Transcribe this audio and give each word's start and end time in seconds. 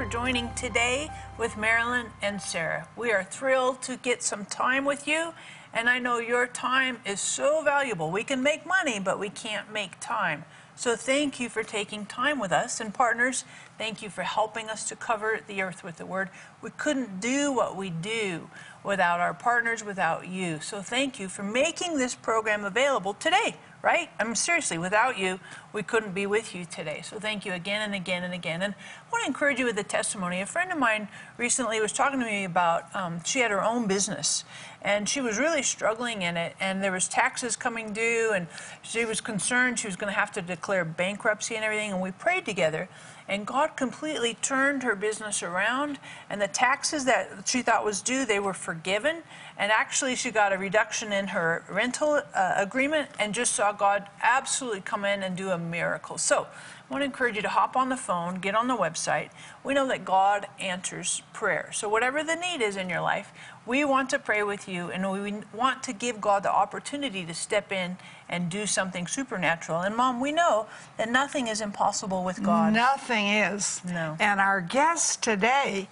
for 0.00 0.06
joining 0.06 0.50
today 0.54 1.10
with 1.36 1.58
Marilyn 1.58 2.06
and 2.22 2.40
Sarah. 2.40 2.88
We 2.96 3.12
are 3.12 3.22
thrilled 3.22 3.82
to 3.82 3.98
get 3.98 4.22
some 4.22 4.46
time 4.46 4.86
with 4.86 5.06
you, 5.06 5.34
and 5.74 5.90
I 5.90 5.98
know 5.98 6.16
your 6.16 6.46
time 6.46 7.00
is 7.04 7.20
so 7.20 7.62
valuable. 7.62 8.10
We 8.10 8.24
can 8.24 8.42
make 8.42 8.64
money, 8.64 8.98
but 8.98 9.18
we 9.18 9.28
can't 9.28 9.70
make 9.70 10.00
time. 10.00 10.46
So 10.74 10.96
thank 10.96 11.38
you 11.38 11.50
for 11.50 11.62
taking 11.62 12.06
time 12.06 12.38
with 12.38 12.50
us. 12.50 12.80
And 12.80 12.94
partners, 12.94 13.44
thank 13.76 14.00
you 14.00 14.08
for 14.08 14.22
helping 14.22 14.70
us 14.70 14.88
to 14.88 14.96
cover 14.96 15.40
the 15.46 15.60
earth 15.60 15.84
with 15.84 15.98
the 15.98 16.06
word. 16.06 16.30
We 16.62 16.70
couldn't 16.70 17.20
do 17.20 17.52
what 17.52 17.76
we 17.76 17.90
do 17.90 18.48
without 18.82 19.20
our 19.20 19.34
partners, 19.34 19.84
without 19.84 20.28
you. 20.28 20.60
So 20.60 20.80
thank 20.80 21.20
you 21.20 21.28
for 21.28 21.42
making 21.42 21.98
this 21.98 22.14
program 22.14 22.64
available 22.64 23.14
today, 23.14 23.56
right? 23.82 24.08
I 24.18 24.24
mean, 24.24 24.34
seriously, 24.34 24.78
without 24.78 25.18
you, 25.18 25.38
we 25.72 25.82
couldn't 25.82 26.14
be 26.14 26.26
with 26.26 26.54
you 26.54 26.64
today. 26.64 27.02
So 27.02 27.18
thank 27.18 27.44
you 27.44 27.52
again 27.52 27.82
and 27.82 27.94
again 27.94 28.24
and 28.24 28.32
again. 28.32 28.62
And 28.62 28.74
I 28.74 29.10
want 29.12 29.24
to 29.24 29.28
encourage 29.28 29.58
you 29.58 29.66
with 29.66 29.78
a 29.78 29.84
testimony. 29.84 30.40
A 30.40 30.46
friend 30.46 30.72
of 30.72 30.78
mine 30.78 31.08
recently 31.36 31.80
was 31.80 31.92
talking 31.92 32.20
to 32.20 32.26
me 32.26 32.44
about 32.44 32.94
um, 32.94 33.22
she 33.24 33.40
had 33.40 33.50
her 33.50 33.62
own 33.62 33.86
business 33.86 34.44
and 34.82 35.08
she 35.08 35.20
was 35.20 35.38
really 35.38 35.62
struggling 35.62 36.22
in 36.22 36.36
it 36.36 36.54
and 36.60 36.82
there 36.82 36.92
was 36.92 37.08
taxes 37.08 37.56
coming 37.56 37.92
due 37.92 38.32
and 38.34 38.46
she 38.82 39.04
was 39.04 39.20
concerned 39.20 39.78
she 39.78 39.86
was 39.86 39.96
going 39.96 40.12
to 40.12 40.18
have 40.18 40.32
to 40.32 40.42
declare 40.42 40.84
bankruptcy 40.84 41.54
and 41.54 41.64
everything 41.64 41.92
and 41.92 42.00
we 42.00 42.10
prayed 42.10 42.44
together 42.44 42.88
and 43.28 43.46
God 43.46 43.76
completely 43.76 44.34
turned 44.34 44.82
her 44.82 44.96
business 44.96 45.42
around 45.42 45.98
and 46.28 46.40
the 46.40 46.48
taxes 46.48 47.04
that 47.04 47.46
she 47.46 47.62
thought 47.62 47.84
was 47.84 48.00
due 48.00 48.24
they 48.24 48.40
were 48.40 48.54
forgiven 48.54 49.22
and 49.58 49.70
actually 49.70 50.16
she 50.16 50.30
got 50.30 50.52
a 50.52 50.58
reduction 50.58 51.12
in 51.12 51.28
her 51.28 51.64
rental 51.68 52.20
uh, 52.34 52.54
agreement 52.56 53.08
and 53.18 53.34
just 53.34 53.54
saw 53.54 53.72
God 53.72 54.08
absolutely 54.22 54.80
come 54.80 55.04
in 55.04 55.22
and 55.22 55.36
do 55.36 55.50
a 55.50 55.58
miracle 55.58 56.16
so 56.18 56.46
I 56.90 56.92
want 56.92 57.02
to 57.02 57.06
encourage 57.06 57.36
you 57.36 57.42
to 57.42 57.48
hop 57.48 57.76
on 57.76 57.88
the 57.88 57.96
phone, 57.96 58.40
get 58.40 58.56
on 58.56 58.66
the 58.66 58.76
website. 58.76 59.30
We 59.62 59.74
know 59.74 59.86
that 59.86 60.04
God 60.04 60.48
answers 60.58 61.22
prayer. 61.32 61.70
So, 61.72 61.88
whatever 61.88 62.24
the 62.24 62.34
need 62.34 62.60
is 62.62 62.76
in 62.76 62.90
your 62.90 63.00
life, 63.00 63.32
we 63.70 63.84
want 63.84 64.10
to 64.10 64.18
pray 64.18 64.42
with 64.42 64.68
you 64.68 64.90
and 64.90 65.08
we 65.12 65.32
want 65.54 65.80
to 65.84 65.92
give 65.92 66.20
God 66.20 66.42
the 66.42 66.50
opportunity 66.50 67.24
to 67.24 67.32
step 67.32 67.70
in 67.70 67.96
and 68.28 68.50
do 68.50 68.66
something 68.66 69.06
supernatural. 69.06 69.82
And, 69.82 69.94
Mom, 69.94 70.18
we 70.20 70.32
know 70.32 70.66
that 70.96 71.08
nothing 71.08 71.46
is 71.46 71.60
impossible 71.60 72.24
with 72.24 72.42
God. 72.42 72.72
Nothing 72.72 73.28
is. 73.28 73.80
No. 73.84 74.16
And 74.18 74.40
our 74.40 74.60
guest 74.60 75.22
today, 75.22 75.88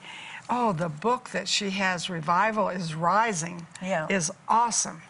oh, 0.50 0.72
the 0.72 0.88
book 0.88 1.30
that 1.30 1.46
she 1.46 1.70
has, 1.70 2.10
Revival 2.10 2.68
is 2.68 2.96
Rising, 2.96 3.64
Yeah. 3.80 4.08
is 4.10 4.32
awesome 4.48 5.02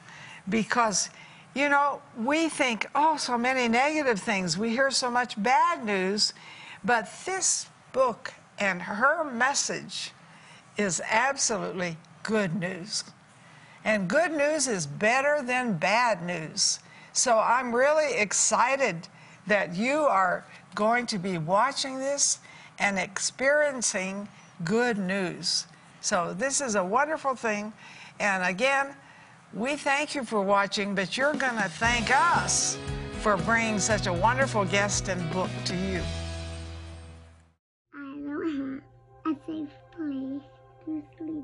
because 0.46 1.08
you 1.54 1.70
know, 1.70 2.02
we 2.16 2.48
think, 2.50 2.86
oh, 2.94 3.16
so 3.16 3.36
many 3.38 3.66
negative 3.66 4.20
things. 4.20 4.58
We 4.58 4.70
hear 4.70 4.90
so 4.90 5.10
much 5.10 5.42
bad 5.42 5.84
news. 5.84 6.34
But 6.84 7.10
this 7.24 7.66
book 7.92 8.34
and 8.58 8.82
her 8.82 9.24
message 9.24 10.12
is 10.76 11.00
absolutely 11.10 11.96
good 12.28 12.54
news. 12.54 13.04
And 13.86 14.06
good 14.06 14.32
news 14.32 14.68
is 14.68 14.86
better 14.86 15.42
than 15.42 15.78
bad 15.78 16.22
news. 16.22 16.78
So 17.14 17.38
I'm 17.38 17.74
really 17.74 18.18
excited 18.20 19.08
that 19.46 19.74
you 19.74 20.00
are 20.00 20.44
going 20.74 21.06
to 21.06 21.18
be 21.18 21.38
watching 21.38 21.98
this 21.98 22.38
and 22.78 22.98
experiencing 22.98 24.28
good 24.62 24.98
news. 24.98 25.66
So 26.02 26.34
this 26.36 26.60
is 26.60 26.74
a 26.74 26.84
wonderful 26.84 27.34
thing. 27.34 27.72
And 28.20 28.44
again, 28.44 28.94
we 29.54 29.76
thank 29.76 30.14
you 30.14 30.22
for 30.22 30.42
watching, 30.42 30.94
but 30.94 31.16
you're 31.16 31.32
going 31.32 31.56
to 31.56 31.70
thank 31.70 32.14
us 32.14 32.76
for 33.20 33.38
bringing 33.38 33.78
such 33.78 34.06
a 34.06 34.12
wonderful 34.12 34.66
guest 34.66 35.08
and 35.08 35.30
book 35.32 35.50
to 35.64 35.74
you. 35.74 36.02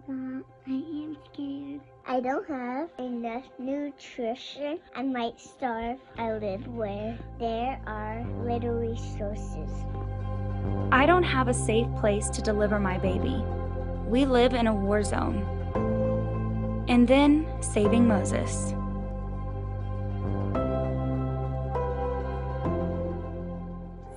To 0.06 0.12
sleep 0.12 0.44
at. 0.66 0.70
I 0.70 0.74
am 0.74 1.16
scared. 1.32 1.80
I 2.06 2.20
don't 2.20 2.48
have 2.48 2.90
enough 2.98 3.44
nutrition. 3.58 4.78
I 4.94 5.02
might 5.02 5.40
starve. 5.40 5.98
I 6.18 6.32
live 6.32 6.66
where 6.68 7.18
there 7.38 7.80
are 7.86 8.24
little 8.44 8.74
resources. 8.74 9.70
I 10.92 11.06
don't 11.06 11.22
have 11.22 11.48
a 11.48 11.54
safe 11.54 11.86
place 11.96 12.28
to 12.30 12.42
deliver 12.42 12.78
my 12.78 12.98
baby. 12.98 13.42
We 14.06 14.26
live 14.26 14.54
in 14.54 14.66
a 14.66 14.74
war 14.74 15.02
zone. 15.02 15.42
And 16.88 17.08
then 17.08 17.46
saving 17.60 18.06
Moses. 18.06 18.74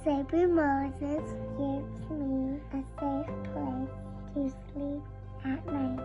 Saving 0.03 0.55
Moses 0.55 1.23
gives 1.57 2.09
me 2.09 2.59
a 2.73 2.83
safe 2.99 3.33
place 3.53 3.89
to 4.33 4.53
sleep 4.73 5.03
at 5.45 5.65
night. 5.65 5.99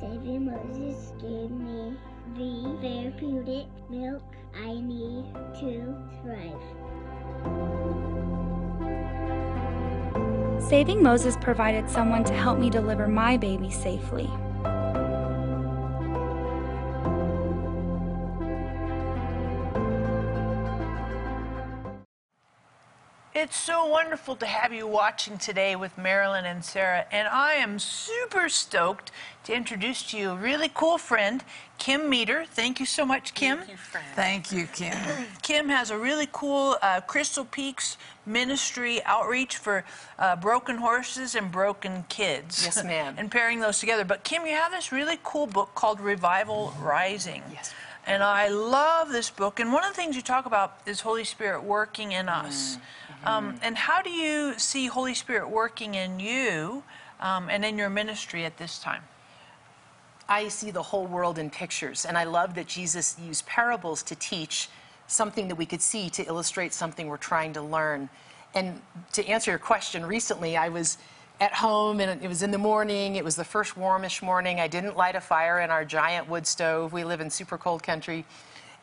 Saving 0.00 0.46
Moses 0.46 1.12
gave 1.20 1.50
me 1.50 1.96
the 2.36 2.76
therapeutic 2.80 3.66
milk 3.90 4.22
I 4.54 4.74
need 4.80 5.24
to 5.60 5.94
thrive. 6.22 6.62
Saving 10.62 11.02
Moses 11.02 11.36
provided 11.40 11.90
someone 11.90 12.24
to 12.24 12.32
help 12.32 12.58
me 12.58 12.70
deliver 12.70 13.06
my 13.06 13.36
baby 13.36 13.70
safely. 13.70 14.30
It's 23.44 23.58
so 23.58 23.84
wonderful 23.84 24.36
to 24.36 24.46
have 24.46 24.72
you 24.72 24.86
watching 24.86 25.36
today 25.36 25.76
with 25.76 25.98
Marilyn 25.98 26.46
and 26.46 26.64
Sarah. 26.64 27.04
And 27.12 27.28
I 27.28 27.52
am 27.52 27.78
super 27.78 28.48
stoked 28.48 29.10
to 29.44 29.54
introduce 29.54 30.02
to 30.12 30.16
you 30.16 30.30
a 30.30 30.34
really 30.34 30.70
cool 30.72 30.96
friend, 30.96 31.44
Kim 31.76 32.08
Meeder. 32.08 32.46
Thank 32.46 32.80
you 32.80 32.86
so 32.86 33.04
much, 33.04 33.34
Kim. 33.34 33.58
Thank 33.58 33.70
you, 33.70 33.76
friend. 33.76 34.06
Thank 34.14 34.50
you, 34.50 34.66
Kim. 34.68 34.96
Kim 35.42 35.68
has 35.68 35.90
a 35.90 35.98
really 35.98 36.26
cool 36.32 36.78
uh, 36.80 37.02
Crystal 37.02 37.44
Peaks 37.44 37.98
ministry 38.24 39.04
outreach 39.04 39.58
for 39.58 39.84
uh, 40.18 40.36
broken 40.36 40.78
horses 40.78 41.34
and 41.34 41.52
broken 41.52 42.06
kids. 42.08 42.64
Yes, 42.64 42.82
ma'am. 42.82 43.14
and 43.18 43.30
pairing 43.30 43.60
those 43.60 43.78
together. 43.78 44.06
But 44.06 44.24
Kim, 44.24 44.46
you 44.46 44.54
have 44.54 44.72
this 44.72 44.90
really 44.90 45.18
cool 45.22 45.46
book 45.46 45.74
called 45.74 46.00
Revival 46.00 46.72
Rising. 46.80 47.42
Yes. 47.52 47.74
And 48.06 48.22
I 48.22 48.48
love 48.48 49.10
this 49.12 49.28
book. 49.28 49.60
And 49.60 49.70
one 49.70 49.84
of 49.84 49.90
the 49.90 49.96
things 49.96 50.16
you 50.16 50.22
talk 50.22 50.46
about 50.46 50.78
is 50.86 51.00
Holy 51.00 51.24
Spirit 51.24 51.62
working 51.62 52.12
in 52.12 52.28
us. 52.28 52.78
Um, 53.24 53.58
and 53.62 53.76
how 53.76 54.02
do 54.02 54.10
you 54.10 54.58
see 54.58 54.86
Holy 54.86 55.14
Spirit 55.14 55.48
working 55.48 55.94
in 55.94 56.20
you 56.20 56.82
um, 57.20 57.48
and 57.48 57.64
in 57.64 57.78
your 57.78 57.90
ministry 57.90 58.44
at 58.44 58.58
this 58.58 58.78
time? 58.78 59.02
I 60.28 60.48
see 60.48 60.70
the 60.70 60.82
whole 60.82 61.06
world 61.06 61.38
in 61.38 61.50
pictures, 61.50 62.04
and 62.04 62.16
I 62.16 62.24
love 62.24 62.54
that 62.54 62.66
Jesus 62.66 63.16
used 63.18 63.46
parables 63.46 64.02
to 64.04 64.14
teach 64.14 64.68
something 65.06 65.48
that 65.48 65.56
we 65.56 65.66
could 65.66 65.82
see 65.82 66.08
to 66.10 66.26
illustrate 66.26 66.72
something 66.72 67.08
we're 67.08 67.16
trying 67.16 67.52
to 67.54 67.62
learn. 67.62 68.08
And 68.54 68.80
to 69.12 69.26
answer 69.26 69.50
your 69.50 69.58
question, 69.58 70.06
recently 70.06 70.56
I 70.56 70.68
was 70.68 70.98
at 71.40 71.52
home 71.52 72.00
and 72.00 72.22
it 72.22 72.28
was 72.28 72.42
in 72.42 72.50
the 72.50 72.58
morning. 72.58 73.16
It 73.16 73.24
was 73.24 73.36
the 73.36 73.44
first 73.44 73.76
warmish 73.76 74.22
morning. 74.22 74.60
I 74.60 74.68
didn't 74.68 74.96
light 74.96 75.16
a 75.16 75.20
fire 75.20 75.60
in 75.60 75.70
our 75.70 75.84
giant 75.84 76.28
wood 76.28 76.46
stove. 76.46 76.92
We 76.92 77.04
live 77.04 77.20
in 77.20 77.28
super 77.28 77.58
cold 77.58 77.82
country. 77.82 78.24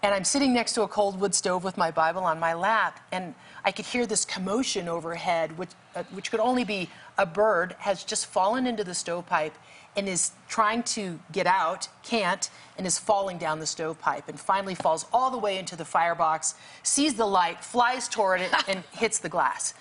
And 0.04 0.16
I'm 0.16 0.24
sitting 0.24 0.52
next 0.52 0.74
to 0.74 0.82
a 0.82 0.88
cold 0.88 1.20
wood 1.20 1.36
stove 1.36 1.64
with 1.64 1.78
my 1.78 1.92
Bible 1.92 2.24
on 2.24 2.40
my 2.40 2.56
lap, 2.56 3.00
and 3.12 3.36
I 3.64 3.72
could 3.72 3.86
hear 3.86 4.08
this 4.08 4.26
commotion 4.26 4.88
overhead, 4.88 5.56
which, 5.60 5.70
uh, 5.96 6.04
which 6.12 6.32
could 6.32 6.40
only 6.40 6.64
be 6.64 6.90
a 7.20 7.26
bird 7.26 7.76
has 7.80 8.04
just 8.04 8.26
fallen 8.26 8.66
into 8.66 8.84
the 8.84 8.96
stovepipe 8.96 9.54
and 9.96 10.10
is 10.10 10.32
trying 10.48 10.82
to 10.84 11.20
get 11.32 11.46
out, 11.46 11.88
can't, 12.02 12.50
and 12.78 12.88
is 12.88 12.98
falling 12.98 13.38
down 13.38 13.60
the 13.60 13.66
stovepipe, 13.68 14.28
and 14.28 14.40
finally 14.40 14.74
falls 14.74 15.06
all 15.14 15.30
the 15.30 15.38
way 15.38 15.60
into 15.60 15.76
the 15.76 15.86
firebox, 15.86 16.56
sees 16.82 17.14
the 17.14 17.26
light, 17.26 17.64
flies 17.64 18.08
toward 18.08 18.42
it, 18.42 18.52
and 18.68 18.84
hits 18.94 19.20
the 19.20 19.30
glass. 19.30 19.76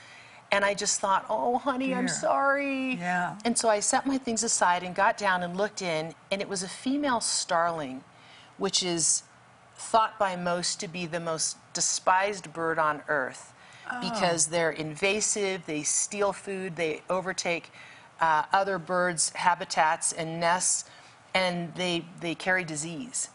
And 0.52 0.64
I 0.64 0.74
just 0.74 1.00
thought, 1.00 1.24
oh, 1.30 1.58
honey, 1.58 1.94
I'm 1.94 2.08
sorry. 2.08 2.94
Yeah. 2.96 3.38
And 3.44 3.56
so 3.56 3.68
I 3.68 3.78
set 3.78 4.04
my 4.04 4.18
things 4.18 4.42
aside 4.42 4.82
and 4.82 4.94
got 4.94 5.16
down 5.16 5.44
and 5.44 5.56
looked 5.56 5.80
in, 5.80 6.12
and 6.30 6.42
it 6.42 6.48
was 6.48 6.62
a 6.64 6.68
female 6.68 7.20
starling, 7.20 8.02
which 8.58 8.82
is 8.82 9.22
thought 9.80 10.18
by 10.18 10.36
most 10.36 10.78
to 10.80 10.88
be 10.88 11.06
the 11.06 11.20
most 11.20 11.56
despised 11.72 12.52
bird 12.52 12.78
on 12.78 13.02
earth 13.08 13.54
because 14.00 14.46
they're 14.46 14.70
invasive, 14.70 15.66
they 15.66 15.82
steal 15.82 16.32
food, 16.32 16.76
they 16.76 17.02
overtake 17.10 17.72
uh, 18.20 18.44
other 18.52 18.78
birds' 18.78 19.30
habitats 19.30 20.12
and 20.12 20.38
nests, 20.38 20.88
and 21.34 21.74
they, 21.74 22.04
they 22.20 22.34
carry 22.34 22.62
disease. 22.62 23.30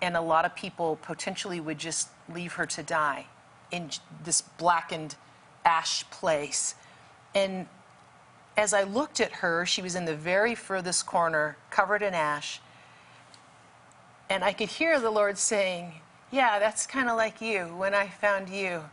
And 0.00 0.16
a 0.16 0.20
lot 0.20 0.44
of 0.44 0.54
people 0.54 0.96
potentially 1.02 1.58
would 1.58 1.78
just 1.78 2.10
leave 2.32 2.52
her 2.52 2.66
to 2.66 2.82
die 2.82 3.26
in 3.72 3.90
this 4.22 4.42
blackened 4.42 5.16
ash 5.64 6.08
place. 6.10 6.74
And 7.34 7.66
as 8.56 8.72
I 8.72 8.84
looked 8.84 9.20
at 9.20 9.32
her, 9.32 9.66
she 9.66 9.82
was 9.82 9.96
in 9.96 10.04
the 10.04 10.14
very 10.14 10.54
furthest 10.54 11.06
corner, 11.06 11.56
covered 11.70 12.02
in 12.02 12.14
ash. 12.14 12.60
And 14.28 14.42
I 14.42 14.52
could 14.52 14.68
hear 14.68 14.98
the 14.98 15.10
Lord 15.10 15.38
saying, 15.38 15.94
Yeah, 16.30 16.58
that's 16.58 16.86
kind 16.86 17.08
of 17.08 17.16
like 17.16 17.40
you 17.40 17.64
when 17.76 17.94
I 17.94 18.08
found 18.08 18.48
you. 18.48 18.84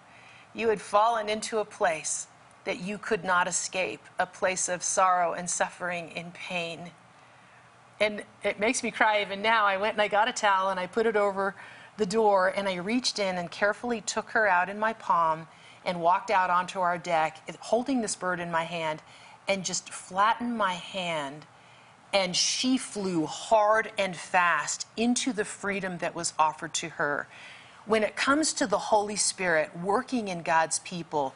You 0.53 0.69
had 0.69 0.81
fallen 0.81 1.29
into 1.29 1.57
a 1.59 1.65
place 1.65 2.27
that 2.65 2.79
you 2.79 2.97
could 2.97 3.23
not 3.23 3.47
escape, 3.47 4.01
a 4.19 4.25
place 4.25 4.69
of 4.69 4.83
sorrow 4.83 5.33
and 5.33 5.49
suffering 5.49 6.13
and 6.15 6.33
pain. 6.33 6.91
And 7.99 8.23
it 8.43 8.59
makes 8.59 8.83
me 8.83 8.91
cry 8.91 9.21
even 9.21 9.41
now. 9.41 9.65
I 9.65 9.77
went 9.77 9.93
and 9.93 10.01
I 10.01 10.07
got 10.07 10.27
a 10.27 10.33
towel 10.33 10.69
and 10.69 10.79
I 10.79 10.87
put 10.87 11.05
it 11.05 11.15
over 11.15 11.55
the 11.97 12.05
door 12.05 12.53
and 12.55 12.67
I 12.67 12.75
reached 12.75 13.19
in 13.19 13.37
and 13.37 13.49
carefully 13.51 14.01
took 14.01 14.29
her 14.31 14.47
out 14.47 14.69
in 14.69 14.79
my 14.79 14.93
palm 14.93 15.47
and 15.85 16.01
walked 16.01 16.31
out 16.31 16.49
onto 16.49 16.79
our 16.79 16.97
deck, 16.97 17.37
holding 17.59 18.01
this 18.01 18.15
bird 18.15 18.39
in 18.39 18.51
my 18.51 18.63
hand, 18.63 19.01
and 19.47 19.65
just 19.65 19.89
flattened 19.89 20.57
my 20.57 20.73
hand. 20.73 21.45
And 22.13 22.35
she 22.35 22.77
flew 22.77 23.25
hard 23.25 23.91
and 23.97 24.15
fast 24.15 24.87
into 24.95 25.33
the 25.33 25.45
freedom 25.45 25.97
that 25.97 26.13
was 26.13 26.33
offered 26.37 26.73
to 26.75 26.89
her. 26.89 27.27
When 27.85 28.03
it 28.03 28.15
comes 28.15 28.53
to 28.53 28.67
the 28.67 28.77
Holy 28.77 29.15
Spirit 29.15 29.71
working 29.83 30.27
in 30.27 30.43
God's 30.43 30.79
people, 30.79 31.33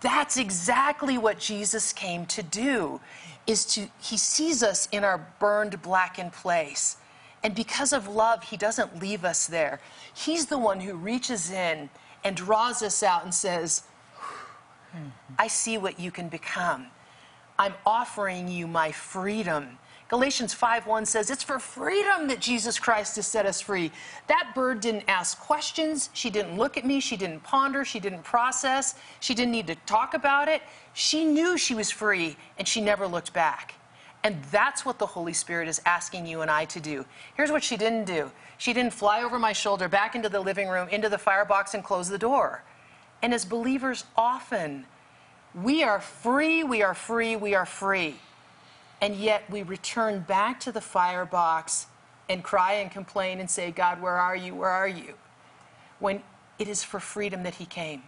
that's 0.00 0.36
exactly 0.36 1.18
what 1.18 1.38
Jesus 1.38 1.92
came 1.92 2.26
to 2.26 2.42
do 2.42 3.00
is 3.46 3.64
to 3.64 3.88
he 4.00 4.16
sees 4.16 4.62
us 4.62 4.88
in 4.92 5.02
our 5.02 5.26
burned 5.40 5.82
blackened 5.82 6.32
place. 6.32 6.96
And 7.42 7.54
because 7.54 7.92
of 7.92 8.06
love 8.06 8.44
he 8.44 8.56
doesn't 8.56 9.00
leave 9.00 9.24
us 9.24 9.46
there. 9.46 9.80
He's 10.14 10.46
the 10.46 10.58
one 10.58 10.80
who 10.80 10.94
reaches 10.94 11.50
in 11.50 11.90
and 12.22 12.36
draws 12.36 12.82
us 12.82 13.02
out 13.02 13.24
and 13.24 13.34
says 13.34 13.82
i 15.38 15.48
see 15.48 15.78
what 15.78 15.98
you 15.98 16.10
can 16.10 16.28
become. 16.28 16.86
I'm 17.58 17.74
offering 17.84 18.46
you 18.48 18.66
my 18.66 18.92
freedom 18.92 19.78
Galatians 20.12 20.54
5:1 20.54 21.06
says 21.06 21.30
it's 21.30 21.42
for 21.42 21.58
freedom 21.58 22.28
that 22.28 22.38
Jesus 22.38 22.78
Christ 22.78 23.16
has 23.16 23.26
set 23.26 23.46
us 23.46 23.62
free. 23.62 23.90
That 24.26 24.52
bird 24.54 24.80
didn't 24.80 25.04
ask 25.08 25.40
questions, 25.40 26.10
she 26.12 26.28
didn't 26.28 26.58
look 26.58 26.76
at 26.76 26.84
me, 26.84 27.00
she 27.00 27.16
didn't 27.16 27.42
ponder, 27.44 27.82
she 27.82 27.98
didn't 27.98 28.22
process, 28.22 28.94
she 29.20 29.34
didn't 29.34 29.52
need 29.52 29.66
to 29.68 29.74
talk 29.86 30.12
about 30.12 30.48
it. 30.48 30.60
She 30.92 31.24
knew 31.24 31.56
she 31.56 31.74
was 31.74 31.90
free 31.90 32.36
and 32.58 32.68
she 32.68 32.82
never 32.82 33.06
looked 33.06 33.32
back. 33.32 33.76
And 34.22 34.44
that's 34.50 34.84
what 34.84 34.98
the 34.98 35.06
Holy 35.06 35.32
Spirit 35.32 35.66
is 35.66 35.80
asking 35.86 36.26
you 36.26 36.42
and 36.42 36.50
I 36.50 36.66
to 36.66 36.78
do. 36.78 37.06
Here's 37.34 37.50
what 37.50 37.64
she 37.64 37.78
didn't 37.78 38.04
do. 38.04 38.30
She 38.58 38.74
didn't 38.74 38.92
fly 38.92 39.22
over 39.22 39.38
my 39.38 39.54
shoulder 39.54 39.88
back 39.88 40.14
into 40.14 40.28
the 40.28 40.40
living 40.40 40.68
room, 40.68 40.90
into 40.90 41.08
the 41.08 41.16
firebox 41.16 41.72
and 41.72 41.82
close 41.82 42.10
the 42.10 42.18
door. 42.18 42.64
And 43.22 43.32
as 43.32 43.46
believers 43.46 44.04
often 44.14 44.84
we 45.54 45.82
are 45.82 46.02
free, 46.02 46.64
we 46.64 46.82
are 46.82 46.94
free, 46.94 47.34
we 47.34 47.54
are 47.54 47.64
free 47.64 48.18
and 49.02 49.16
yet 49.16 49.42
we 49.50 49.64
return 49.64 50.20
back 50.20 50.60
to 50.60 50.70
the 50.70 50.80
firebox 50.80 51.86
and 52.30 52.42
cry 52.42 52.74
and 52.74 52.90
complain 52.90 53.40
and 53.40 53.50
say, 53.50 53.72
God, 53.72 54.00
where 54.00 54.16
are 54.16 54.36
you? 54.36 54.54
Where 54.54 54.70
are 54.70 54.88
you? 54.88 55.14
When 55.98 56.22
it 56.60 56.68
is 56.68 56.84
for 56.84 57.00
freedom 57.00 57.42
that 57.42 57.56
He 57.56 57.66
came. 57.66 58.04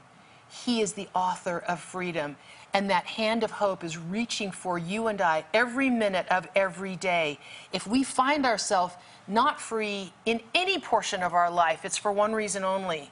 He 0.48 0.80
is 0.80 0.92
the 0.92 1.08
author 1.12 1.58
of 1.58 1.80
freedom. 1.80 2.36
And 2.72 2.88
that 2.90 3.06
hand 3.06 3.42
of 3.42 3.50
hope 3.50 3.82
is 3.82 3.98
reaching 3.98 4.52
for 4.52 4.78
you 4.78 5.08
and 5.08 5.20
I 5.20 5.44
every 5.52 5.90
minute 5.90 6.26
of 6.28 6.46
every 6.54 6.94
day. 6.94 7.40
If 7.72 7.88
we 7.88 8.04
find 8.04 8.46
ourselves 8.46 8.94
not 9.26 9.60
free 9.60 10.12
in 10.24 10.40
any 10.54 10.78
portion 10.78 11.24
of 11.24 11.34
our 11.34 11.50
life, 11.50 11.84
it's 11.84 11.98
for 11.98 12.12
one 12.12 12.32
reason 12.32 12.62
only 12.62 13.10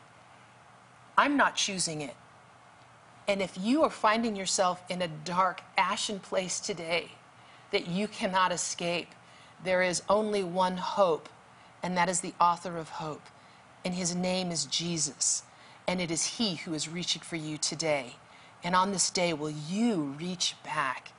I'm 1.19 1.37
not 1.37 1.56
choosing 1.56 2.00
it. 2.00 2.14
And 3.26 3.43
if 3.43 3.58
you 3.61 3.82
are 3.82 3.90
finding 3.90 4.37
yourself 4.37 4.82
in 4.88 5.02
a 5.02 5.08
dark, 5.08 5.62
ashen 5.76 6.20
place 6.20 6.58
today, 6.61 7.12
that 7.72 7.88
you 7.88 8.06
cannot 8.06 8.52
escape. 8.52 9.08
There 9.64 9.82
is 9.82 10.02
only 10.08 10.44
one 10.44 10.76
hope, 10.76 11.28
and 11.82 11.96
that 11.96 12.08
is 12.08 12.20
the 12.20 12.34
author 12.40 12.78
of 12.78 12.88
hope. 12.88 13.26
And 13.84 13.94
his 13.94 14.14
name 14.14 14.50
is 14.50 14.66
Jesus. 14.66 15.42
And 15.88 16.00
it 16.00 16.10
is 16.10 16.38
he 16.38 16.56
who 16.56 16.74
is 16.74 16.88
reaching 16.88 17.22
for 17.22 17.36
you 17.36 17.58
today. 17.58 18.16
And 18.62 18.76
on 18.76 18.92
this 18.92 19.10
day, 19.10 19.32
will 19.32 19.50
you 19.50 20.14
reach 20.19 20.54
back? 20.62 21.12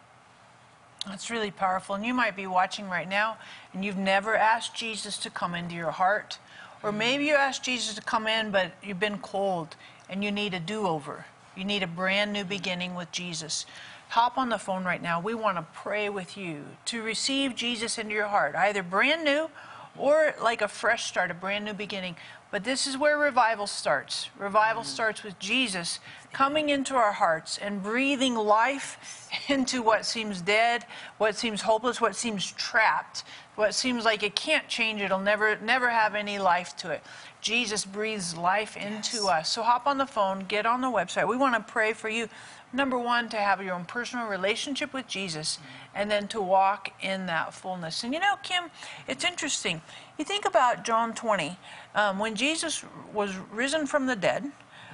That's 1.05 1.29
really 1.29 1.51
powerful. 1.51 1.95
And 1.95 2.05
you 2.05 2.13
might 2.13 2.35
be 2.35 2.47
watching 2.47 2.89
right 2.89 3.09
now 3.09 3.38
and 3.73 3.83
you've 3.83 3.97
never 3.97 4.35
asked 4.35 4.73
Jesus 4.73 5.17
to 5.19 5.29
come 5.29 5.53
into 5.53 5.75
your 5.75 5.91
heart. 5.91 6.39
Or 6.81 6.94
maybe 6.94 7.25
you 7.25 7.35
asked 7.35 7.63
Jesus 7.63 7.94
to 7.95 8.01
come 8.01 8.25
in, 8.27 8.51
but 8.51 8.71
you've 8.81 9.00
been 9.00 9.17
cold 9.17 9.75
and 10.09 10.23
you 10.23 10.31
need 10.31 10.53
a 10.53 10.59
do 10.59 10.88
over. 10.88 11.25
You 11.57 11.65
need 11.65 11.83
a 11.83 11.88
brand 11.88 12.31
new 12.31 12.45
beginning 12.45 12.95
with 12.95 13.11
Jesus 13.11 13.65
hop 14.13 14.38
on 14.38 14.50
the 14.50 14.60
phone 14.60 14.83
right 14.83 15.01
now. 15.01 15.19
We 15.19 15.33
want 15.33 15.57
to 15.57 15.65
pray 15.74 16.07
with 16.07 16.38
you 16.38 16.65
to 16.86 17.01
receive 17.01 17.56
Jesus 17.56 17.98
into 17.98 18.13
your 18.13 18.27
heart, 18.27 18.54
either 18.54 18.83
brand 18.83 19.24
new 19.24 19.50
or 19.98 20.36
like 20.39 20.62
a 20.62 20.68
fresh 20.68 21.06
start, 21.06 21.31
a 21.31 21.33
brand 21.33 21.65
new 21.65 21.74
beginning. 21.74 22.15
But 22.51 22.63
this 22.63 22.86
is 22.86 22.95
where 22.95 23.18
revival 23.18 23.65
starts. 23.65 24.30
Revival 24.38 24.83
mm. 24.83 24.86
starts 24.86 25.24
with 25.24 25.39
Jesus 25.39 26.00
coming 26.31 26.69
into 26.69 26.94
our 26.94 27.13
hearts 27.13 27.57
and 27.57 27.81
breathing 27.81 28.36
life 28.36 29.27
into 29.50 29.81
what 29.81 30.06
seems 30.06 30.42
dead, 30.42 30.86
what 31.18 31.36
seems 31.36 31.63
hopeless, 31.63 32.00
what 32.00 32.15
seems 32.15 32.51
trapped, 32.51 33.24
what 33.56 33.74
seems 33.74 34.06
like 34.06 34.21
it 34.21 34.36
can't 34.36 34.68
change, 34.68 35.01
it'll 35.01 35.18
never 35.18 35.56
never 35.57 35.89
have 35.89 36.13
any 36.13 36.38
life 36.38 36.75
to 36.77 36.92
it. 36.92 37.01
Jesus 37.43 37.85
breathes 37.85 38.35
life 38.35 38.75
into 38.75 39.17
yes. 39.17 39.25
us. 39.25 39.49
So 39.51 39.61
hop 39.61 39.85
on 39.85 39.99
the 39.99 40.07
phone, 40.07 40.45
get 40.47 40.65
on 40.65 40.81
the 40.81 40.87
website. 40.87 41.27
We 41.27 41.37
want 41.37 41.55
to 41.55 41.71
pray 41.71 41.93
for 41.93 42.09
you 42.09 42.29
number 42.73 42.97
one, 42.97 43.29
to 43.29 43.37
have 43.37 43.61
your 43.61 43.75
own 43.75 43.85
personal 43.85 44.27
relationship 44.27 44.93
with 44.93 45.07
Jesus, 45.07 45.59
and 45.93 46.09
then 46.09 46.27
to 46.29 46.41
walk 46.41 46.91
in 47.01 47.27
that 47.27 47.53
fullness. 47.53 48.03
And 48.03 48.13
you 48.13 48.19
know, 48.19 48.35
Kim, 48.41 48.65
it's 49.07 49.23
interesting. 49.23 49.81
You 50.17 50.25
think 50.25 50.45
about 50.45 50.83
John 50.83 51.13
20, 51.13 51.57
um, 51.95 52.19
when 52.19 52.35
Jesus 52.35 52.83
was 53.13 53.35
risen 53.51 53.85
from 53.85 54.07
the 54.07 54.15
dead. 54.15 54.51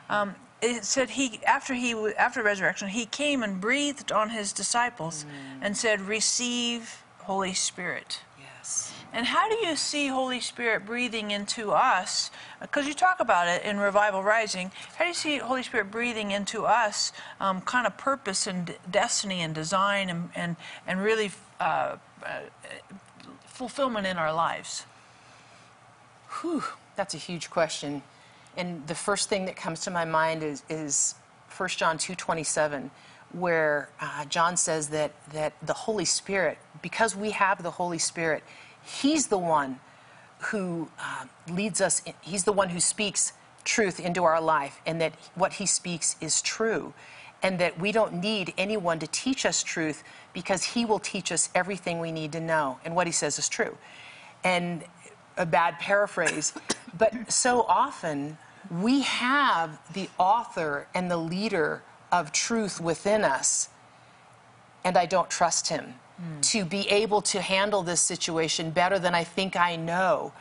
Um, 0.09 0.35
it 0.61 0.83
said 0.83 1.11
he 1.11 1.39
after 1.47 1.73
he 1.73 1.93
after 2.17 2.43
resurrection 2.43 2.89
he 2.89 3.05
came 3.05 3.43
and 3.43 3.61
breathed 3.61 4.11
on 4.11 4.31
his 4.31 4.51
disciples 4.51 5.23
mm. 5.23 5.59
and 5.61 5.77
said 5.77 6.01
receive 6.01 7.01
holy 7.19 7.53
spirit 7.53 8.19
and 9.11 9.25
how 9.25 9.50
do 9.50 9.56
you 9.56 9.75
see 9.75 10.07
Holy 10.07 10.39
Spirit 10.39 10.85
breathing 10.85 11.31
into 11.31 11.71
us? 11.71 12.29
Because 12.61 12.88
you 12.88 12.94
talk 12.94 13.19
about 13.19 13.47
it 13.47 13.63
in 13.63 13.79
Revival 13.79 14.23
Rising. 14.23 14.71
How 14.97 15.06
do 15.06 15.07
you 15.07 15.15
see 15.15 15.38
Holy 15.39 15.63
Spirit 15.63 15.89
breathing 15.89 16.31
into 16.31 16.65
us, 16.65 17.11
um, 17.39 17.61
kind 17.61 17.87
of 17.87 17.97
purpose 17.97 18.45
and 18.45 18.75
destiny 18.89 19.42
and 19.42 19.56
design 19.56 20.09
and, 20.09 20.30
and, 20.35 20.56
and 20.85 21.01
really 21.01 21.31
uh, 21.59 21.97
uh, 22.23 22.39
fulfillment 23.45 24.06
in 24.06 24.18
our 24.18 24.33
lives? 24.33 24.85
Whew, 26.42 26.63
that's 26.95 27.16
a 27.16 27.18
huge 27.18 27.49
question. 27.49 28.04
And 28.56 28.85
the 28.87 28.95
first 28.95 29.28
thing 29.28 29.45
that 29.45 29.56
comes 29.56 29.81
to 29.81 29.92
my 29.92 30.06
mind 30.06 30.44
is, 30.44 30.63
is 30.69 31.16
1 31.56 31.69
John 31.69 31.97
2.27, 31.97 32.89
where 33.31 33.89
uh, 33.99 34.25
John 34.25 34.56
says 34.56 34.89
that, 34.89 35.11
that 35.33 35.54
the 35.63 35.73
Holy 35.73 36.06
Spirit, 36.06 36.57
because 36.81 37.16
we 37.16 37.31
have 37.31 37.63
the 37.63 37.71
Holy 37.71 37.97
Spirit, 37.97 38.44
He's 38.83 39.28
the 39.28 39.38
one 39.38 39.80
who 40.40 40.90
uh, 41.00 41.26
leads 41.50 41.81
us, 41.81 42.02
He's 42.21 42.44
the 42.44 42.54
one 42.54 42.69
who 42.69 42.80
speaks 42.80 43.33
truth 43.64 44.00
into 44.00 44.24
our 44.24 44.42
life, 44.42 44.81
and 44.86 45.00
that 45.02 45.14
what 45.36 45.54
He 45.54 45.66
speaks 45.66 46.16
is 46.21 46.42
true. 46.42 46.94
And 47.42 47.57
that 47.59 47.80
we 47.80 47.94
don't 47.94 48.16
need 48.16 48.54
anyone 48.57 49.00
to 49.00 49.07
teach 49.07 49.45
us 49.45 49.64
truth 49.64 50.04
because 50.33 50.64
He 50.64 50.86
will 50.86 51.00
teach 51.00 51.31
us 51.31 51.50
everything 51.56 52.00
we 52.00 52.12
need 52.12 52.33
to 52.33 52.40
know. 52.40 52.80
And 52.83 52.95
what 52.95 53.07
He 53.07 53.14
says 53.14 53.40
is 53.40 53.48
true. 53.48 53.78
And 54.44 54.83
a 55.38 55.45
bad 55.45 55.80
paraphrase, 55.80 56.54
but 56.98 57.31
so 57.31 57.62
often 57.64 58.38
we 58.69 59.02
have 59.02 59.80
the 59.94 60.09
author 60.18 60.88
and 60.94 61.09
the 61.09 61.18
leader 61.18 61.81
of 62.12 62.31
truth 62.31 62.81
within 62.81 63.24
us, 63.24 63.69
and 64.83 64.98
I 64.98 65.06
don't 65.06 65.30
trust 65.30 65.69
Him 65.69 65.95
Mm. 66.19 66.42
to 66.52 66.66
be 66.66 66.81
able 66.90 67.21
to 67.21 67.40
handle 67.40 67.81
this 67.81 68.02
situation 68.02 68.71
better 68.71 68.99
than 68.99 69.16
I 69.16 69.23
think 69.23 69.56
I 69.56 69.78
know. 69.78 70.33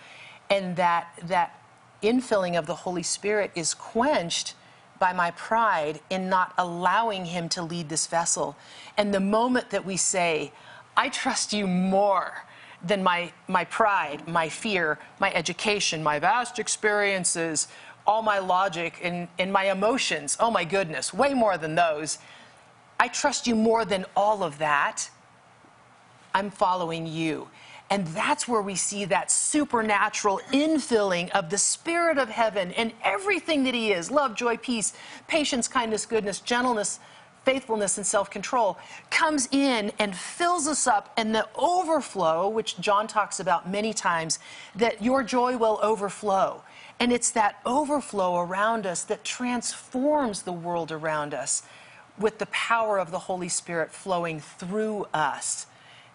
And 0.51 0.75
that, 0.75 1.13
that 1.23 1.63
infilling 2.03 2.59
of 2.59 2.67
the 2.67 2.75
Holy 2.75 3.05
Spirit 3.05 3.53
is 3.55 3.75
quenched 3.75 4.55
by 4.99 5.13
my 5.13 5.31
pride 5.33 6.01
in 6.11 6.29
not 6.29 6.53
allowing 6.59 7.27
Him 7.27 7.49
to 7.51 7.63
lead 7.63 7.89
this 7.89 8.09
vessel. 8.09 8.57
And 8.97 9.15
the 9.15 9.21
moment 9.21 9.71
that 9.71 9.85
we 9.85 9.97
say, 9.97 10.51
I 10.97 11.11
trust 11.11 11.53
you 11.53 11.69
more 11.69 12.45
than 12.85 13.05
my, 13.05 13.33
my 13.47 13.65
pride, 13.65 14.27
my 14.27 14.49
fear, 14.49 14.99
my 15.21 15.33
education, 15.33 16.03
my 16.03 16.19
vast 16.19 16.59
experiences, 16.59 17.69
all 18.05 18.23
my 18.23 18.41
logic, 18.41 18.99
and, 19.03 19.29
and 19.39 19.53
my 19.53 19.71
emotions, 19.71 20.37
oh 20.41 20.51
my 20.51 20.65
goodness, 20.65 21.15
way 21.15 21.35
more 21.35 21.57
than 21.57 21.77
those. 21.77 22.19
I 22.99 23.07
trust 23.07 23.47
you 23.47 23.55
more 23.55 23.85
than 23.85 24.07
all 24.17 24.43
of 24.43 24.59
that. 24.59 25.11
I'm 26.35 26.51
following 26.51 27.07
you. 27.07 27.49
And 27.91 28.07
that's 28.09 28.47
where 28.47 28.61
we 28.61 28.75
see 28.75 29.07
that 29.07 29.31
supernatural 29.31 30.41
infilling 30.53 31.31
of 31.31 31.49
the 31.49 31.57
Spirit 31.57 32.19
of 32.19 32.29
heaven 32.29 32.73
and 32.73 32.93
everything 33.03 33.65
that 33.65 33.75
He 33.75 33.93
is 33.93 34.11
love, 34.11 34.35
joy, 34.35 34.59
peace, 34.59 34.93
patience, 35.27 35.69
kindness, 35.69 36.05
goodness, 36.05 36.41
gentleness, 36.41 37.01
faithfulness, 37.45 37.97
and 37.97 38.07
self 38.07 38.29
control 38.29 38.79
comes 39.09 39.49
in 39.53 39.91
and 39.99 40.15
fills 40.15 40.69
us 40.69 40.87
up. 40.87 41.15
And 41.17 41.35
the 41.35 41.49
overflow, 41.57 42.47
which 42.49 42.79
John 42.79 43.07
talks 43.07 43.41
about 43.41 43.71
many 43.71 43.95
times, 43.95 44.39
that 44.77 45.03
your 45.03 45.23
joy 45.23 45.57
will 45.57 45.81
overflow. 45.83 46.63
And 47.01 47.11
it's 47.11 47.31
that 47.31 47.57
overflow 47.65 48.39
around 48.39 48.85
us 48.85 49.03
that 49.05 49.25
transforms 49.25 50.43
the 50.43 50.53
world 50.53 50.93
around 50.93 51.33
us 51.33 51.63
with 52.19 52.39
the 52.39 52.47
power 52.47 52.99
of 52.99 53.11
the 53.13 53.19
Holy 53.21 53.49
Spirit 53.49 53.93
flowing 53.93 54.41
through 54.41 55.07
us. 55.15 55.68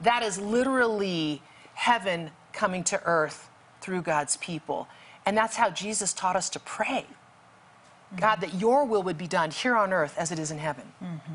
That 0.04 0.24
is 0.24 0.40
literally 0.40 1.42
heaven 1.74 2.32
coming 2.54 2.84
to 2.86 3.02
earth 3.06 3.50
through 3.82 4.02
God's 4.04 4.38
people. 4.38 4.88
And 5.26 5.36
that's 5.38 5.56
how 5.56 5.70
Jesus 5.70 6.14
taught 6.14 6.36
us 6.36 6.50
to 6.52 6.60
pray. 6.60 7.06
God, 8.18 8.42
that 8.42 8.54
your 8.56 8.86
will 8.86 9.02
would 9.04 9.18
be 9.18 9.28
done 9.28 9.50
here 9.52 9.76
on 9.76 9.92
earth 9.92 10.16
as 10.18 10.32
it 10.32 10.38
is 10.38 10.52
in 10.52 10.60
heaven. 10.60 10.92
Mm-hmm. 11.04 11.34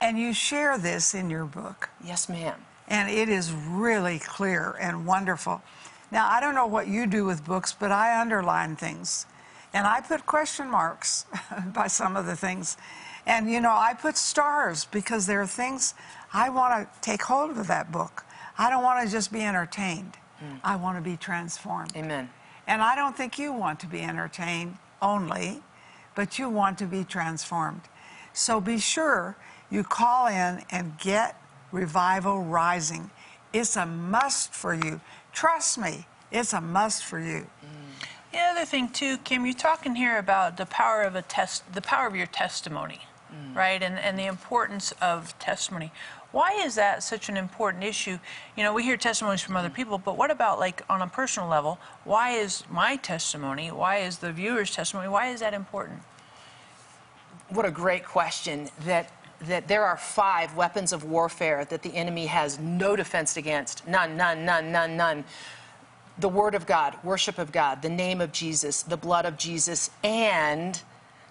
And 0.00 0.18
you 0.18 0.32
share 0.32 0.78
this 0.78 1.14
in 1.14 1.28
your 1.28 1.44
book. 1.44 1.90
Yes, 2.02 2.28
ma'am. 2.28 2.54
and 2.86 3.10
it 3.10 3.28
is 3.28 3.52
really 3.52 4.18
clear 4.18 4.74
and 4.80 5.04
wonderful. 5.04 5.60
Now, 6.10 6.28
I 6.30 6.40
don't 6.40 6.54
know 6.54 6.66
what 6.66 6.86
you 6.88 7.06
do 7.06 7.26
with 7.26 7.44
books, 7.44 7.74
but 7.78 7.92
I 7.92 8.18
underline 8.18 8.76
things. 8.76 9.26
And 9.74 9.86
I 9.86 10.00
put 10.00 10.24
question 10.24 10.70
marks 10.70 11.26
by 11.74 11.88
some 11.88 12.16
of 12.16 12.24
the 12.24 12.36
things. 12.36 12.78
And, 13.28 13.50
you 13.50 13.60
know, 13.60 13.76
I 13.76 13.92
put 13.92 14.16
stars 14.16 14.86
because 14.86 15.26
there 15.26 15.40
are 15.42 15.46
things 15.46 15.94
I 16.32 16.48
want 16.48 16.72
to 16.90 17.00
take 17.00 17.22
hold 17.22 17.50
of 17.50 17.66
that 17.66 17.92
book. 17.92 18.24
I 18.56 18.70
don't 18.70 18.82
want 18.82 19.04
to 19.04 19.12
just 19.12 19.30
be 19.30 19.42
entertained, 19.42 20.14
mm. 20.42 20.58
I 20.64 20.76
want 20.76 20.96
to 20.96 21.02
be 21.02 21.16
transformed. 21.16 21.92
Amen. 21.94 22.30
And 22.66 22.82
I 22.82 22.96
don't 22.96 23.16
think 23.16 23.38
you 23.38 23.52
want 23.52 23.80
to 23.80 23.86
be 23.86 24.00
entertained 24.00 24.78
only, 25.00 25.62
but 26.14 26.38
you 26.38 26.48
want 26.48 26.78
to 26.78 26.86
be 26.86 27.04
transformed. 27.04 27.82
So 28.32 28.60
be 28.60 28.78
sure 28.78 29.36
you 29.70 29.84
call 29.84 30.26
in 30.26 30.64
and 30.70 30.98
get 30.98 31.40
Revival 31.70 32.42
Rising. 32.42 33.10
It's 33.52 33.76
a 33.76 33.84
must 33.84 34.54
for 34.54 34.72
you. 34.72 35.00
Trust 35.32 35.78
me, 35.78 36.06
it's 36.32 36.54
a 36.54 36.60
must 36.60 37.04
for 37.04 37.20
you. 37.20 37.46
Mm. 37.64 38.06
The 38.32 38.38
other 38.38 38.64
thing 38.64 38.88
too, 38.88 39.18
Kim, 39.18 39.44
you're 39.44 39.54
talking 39.54 39.94
here 39.94 40.18
about 40.18 40.56
the 40.56 40.66
power 40.66 41.02
of 41.02 41.14
a 41.14 41.22
test, 41.22 41.72
the 41.72 41.82
power 41.82 42.06
of 42.06 42.14
your 42.14 42.26
testimony, 42.26 43.00
Mm. 43.32 43.54
right? 43.54 43.82
And 43.82 43.98
and 43.98 44.18
the 44.18 44.26
importance 44.26 44.92
of 45.00 45.38
testimony. 45.38 45.92
Why 46.30 46.52
is 46.52 46.74
that 46.74 47.02
such 47.02 47.28
an 47.28 47.36
important 47.36 47.84
issue? 47.84 48.18
You 48.56 48.62
know, 48.62 48.74
we 48.74 48.82
hear 48.82 48.98
testimonies 48.98 49.40
from 49.40 49.56
other 49.56 49.70
people, 49.70 49.96
but 49.96 50.18
what 50.18 50.30
about 50.30 50.58
like 50.58 50.82
on 50.88 51.00
a 51.00 51.06
personal 51.06 51.48
level? 51.48 51.78
Why 52.04 52.32
is 52.32 52.64
my 52.70 52.96
testimony? 52.96 53.70
Why 53.70 53.98
is 53.98 54.18
the 54.18 54.32
viewer's 54.32 54.74
testimony? 54.74 55.08
Why 55.08 55.28
is 55.28 55.40
that 55.40 55.54
important? 55.54 56.00
What 57.48 57.64
a 57.64 57.70
great 57.70 58.04
question. 58.04 58.68
That 58.84 59.10
that 59.40 59.68
there 59.68 59.84
are 59.84 59.96
five 59.96 60.56
weapons 60.56 60.92
of 60.92 61.04
warfare 61.04 61.64
that 61.66 61.82
the 61.82 61.94
enemy 61.94 62.26
has 62.26 62.58
no 62.58 62.96
defense 62.96 63.36
against. 63.36 63.86
None, 63.86 64.16
none, 64.16 64.44
none, 64.44 64.72
none, 64.72 64.96
none. 64.96 65.24
The 66.18 66.28
word 66.28 66.56
of 66.56 66.66
God, 66.66 66.96
worship 67.04 67.38
of 67.38 67.52
God, 67.52 67.80
the 67.80 67.88
name 67.88 68.20
of 68.20 68.32
Jesus, 68.32 68.82
the 68.82 68.96
blood 68.96 69.24
of 69.24 69.36
Jesus, 69.36 69.90
and 70.02 70.82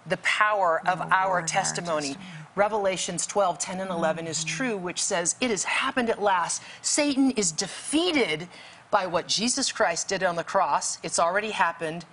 the 0.08 0.16
power 0.18 0.82
of 0.86 1.00
word, 1.00 1.08
our 1.10 1.42
testimony. 1.42 2.08
testimony. 2.08 2.28
Revelations 2.54 3.26
12, 3.26 3.58
10, 3.58 3.80
and 3.80 3.90
11 3.90 4.26
is 4.26 4.42
true, 4.42 4.76
which 4.76 5.02
says, 5.02 5.36
It 5.40 5.50
has 5.50 5.64
happened 5.64 6.10
at 6.10 6.20
last. 6.20 6.62
Satan 6.82 7.30
is 7.32 7.52
defeated 7.52 8.48
by 8.90 9.06
what 9.06 9.28
Jesus 9.28 9.70
Christ 9.70 10.08
did 10.08 10.22
on 10.22 10.36
the 10.36 10.44
cross. 10.44 10.98
It's 11.02 11.18
already 11.18 11.50
happened. 11.50 12.04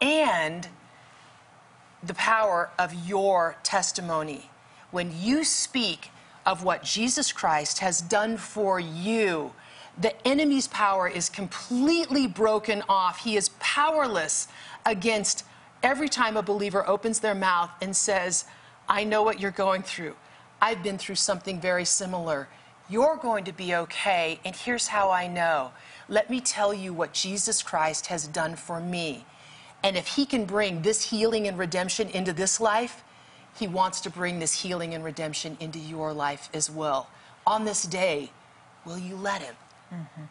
And 0.00 0.68
the 2.02 2.14
power 2.14 2.70
of 2.78 2.94
your 3.08 3.56
testimony. 3.62 4.50
When 4.90 5.12
you 5.18 5.44
speak 5.44 6.10
of 6.44 6.64
what 6.64 6.82
Jesus 6.82 7.32
Christ 7.32 7.78
has 7.78 8.00
done 8.00 8.36
for 8.36 8.80
you, 8.80 9.52
the 9.98 10.26
enemy's 10.26 10.68
power 10.68 11.08
is 11.08 11.28
completely 11.28 12.26
broken 12.26 12.82
off. 12.88 13.18
He 13.24 13.36
is 13.36 13.50
powerless 13.60 14.48
against 14.84 15.44
every 15.82 16.08
time 16.08 16.36
a 16.36 16.42
believer 16.42 16.88
opens 16.88 17.20
their 17.20 17.34
mouth 17.34 17.70
and 17.80 17.94
says, 17.94 18.44
I 18.88 19.04
know 19.04 19.22
what 19.22 19.40
you're 19.40 19.50
going 19.50 19.82
through. 19.82 20.14
I've 20.60 20.82
been 20.82 20.98
through 20.98 21.16
something 21.16 21.60
very 21.60 21.84
similar. 21.84 22.48
You're 22.88 23.16
going 23.16 23.44
to 23.44 23.52
be 23.52 23.74
okay, 23.74 24.40
and 24.44 24.54
here's 24.54 24.88
how 24.88 25.10
I 25.10 25.26
know. 25.26 25.72
Let 26.08 26.30
me 26.30 26.40
tell 26.40 26.74
you 26.74 26.92
what 26.92 27.12
Jesus 27.12 27.62
Christ 27.62 28.06
has 28.08 28.26
done 28.26 28.56
for 28.56 28.80
me. 28.80 29.24
And 29.82 29.96
if 29.96 30.06
he 30.08 30.26
can 30.26 30.44
bring 30.44 30.82
this 30.82 31.10
healing 31.10 31.48
and 31.48 31.58
redemption 31.58 32.08
into 32.08 32.32
this 32.32 32.60
life, 32.60 33.02
he 33.58 33.66
wants 33.66 34.00
to 34.02 34.10
bring 34.10 34.38
this 34.38 34.62
healing 34.62 34.94
and 34.94 35.04
redemption 35.04 35.56
into 35.60 35.78
your 35.78 36.12
life 36.12 36.48
as 36.54 36.70
well. 36.70 37.08
On 37.46 37.64
this 37.64 37.82
day, 37.82 38.30
will 38.84 38.98
you 38.98 39.16
let 39.16 39.42
him? 39.42 39.54
Mm-hmm. 39.92 40.22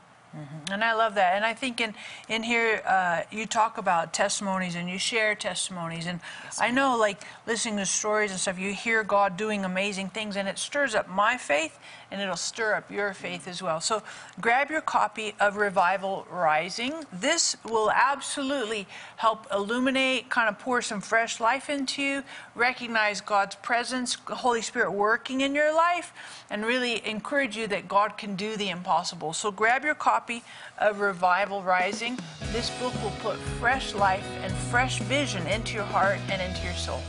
And 0.72 0.84
I 0.84 0.94
love 0.94 1.16
that. 1.16 1.36
And 1.36 1.44
I 1.44 1.54
think 1.54 1.82
in 1.82 1.94
in 2.30 2.44
here 2.44 2.82
uh, 2.86 3.24
you 3.32 3.46
talk 3.46 3.78
about 3.78 4.14
testimonies 4.14 4.76
and 4.76 4.90
you 4.90 4.98
share 4.98 5.36
testimonies. 5.36 6.06
And 6.08 6.22
I 6.60 6.72
know, 6.72 6.98
like 6.98 7.22
listening 7.46 7.78
to 7.78 7.86
stories 7.86 8.32
and 8.32 8.40
stuff, 8.40 8.58
you 8.58 8.74
hear 8.74 9.04
God 9.04 9.36
doing 9.36 9.66
amazing 9.66 10.10
things, 10.10 10.38
and 10.38 10.48
it 10.48 10.58
stirs 10.58 10.96
up 10.96 11.10
my 11.10 11.38
faith, 11.38 11.78
and 12.10 12.22
it'll 12.22 12.38
stir 12.38 12.76
up 12.76 12.90
your 12.90 13.14
faith 13.14 13.48
as 13.48 13.62
well. 13.62 13.82
So 13.82 14.04
grab 14.40 14.70
your 14.70 14.82
copy 14.82 15.36
of 15.40 15.58
Revival 15.58 16.26
Rising. 16.32 16.94
This 17.12 17.58
will 17.66 17.92
absolutely 17.92 18.88
help 19.18 19.48
illuminate, 19.52 20.30
kind 20.30 20.48
of 20.48 20.58
pour 20.60 20.82
some 20.82 21.02
fresh 21.02 21.40
life 21.42 21.70
into 21.70 22.02
you, 22.02 22.24
recognize 22.56 23.20
God's 23.20 23.56
presence, 23.56 24.16
Holy 24.28 24.62
Spirit 24.62 24.92
working 24.92 25.42
in 25.42 25.54
your 25.54 25.76
life, 25.76 26.14
and 26.50 26.66
really 26.66 27.06
encourage 27.06 27.58
you 27.58 27.68
that 27.68 27.88
God 27.88 28.18
can 28.18 28.36
do 28.36 28.56
the 28.56 28.70
impossible. 28.70 29.34
So 29.34 29.52
grab 29.52 29.84
your 29.84 29.96
copy 30.22 30.44
of 30.78 31.00
Revival 31.00 31.64
Rising. 31.64 32.16
This 32.52 32.70
book 32.80 32.94
will 33.02 33.14
put 33.22 33.38
fresh 33.60 33.96
life 33.96 34.28
and 34.44 34.54
fresh 34.54 35.00
vision 35.00 35.48
into 35.48 35.74
your 35.74 35.84
heart 35.86 36.20
and 36.30 36.40
into 36.40 36.64
your 36.64 36.76
soul. 36.76 37.02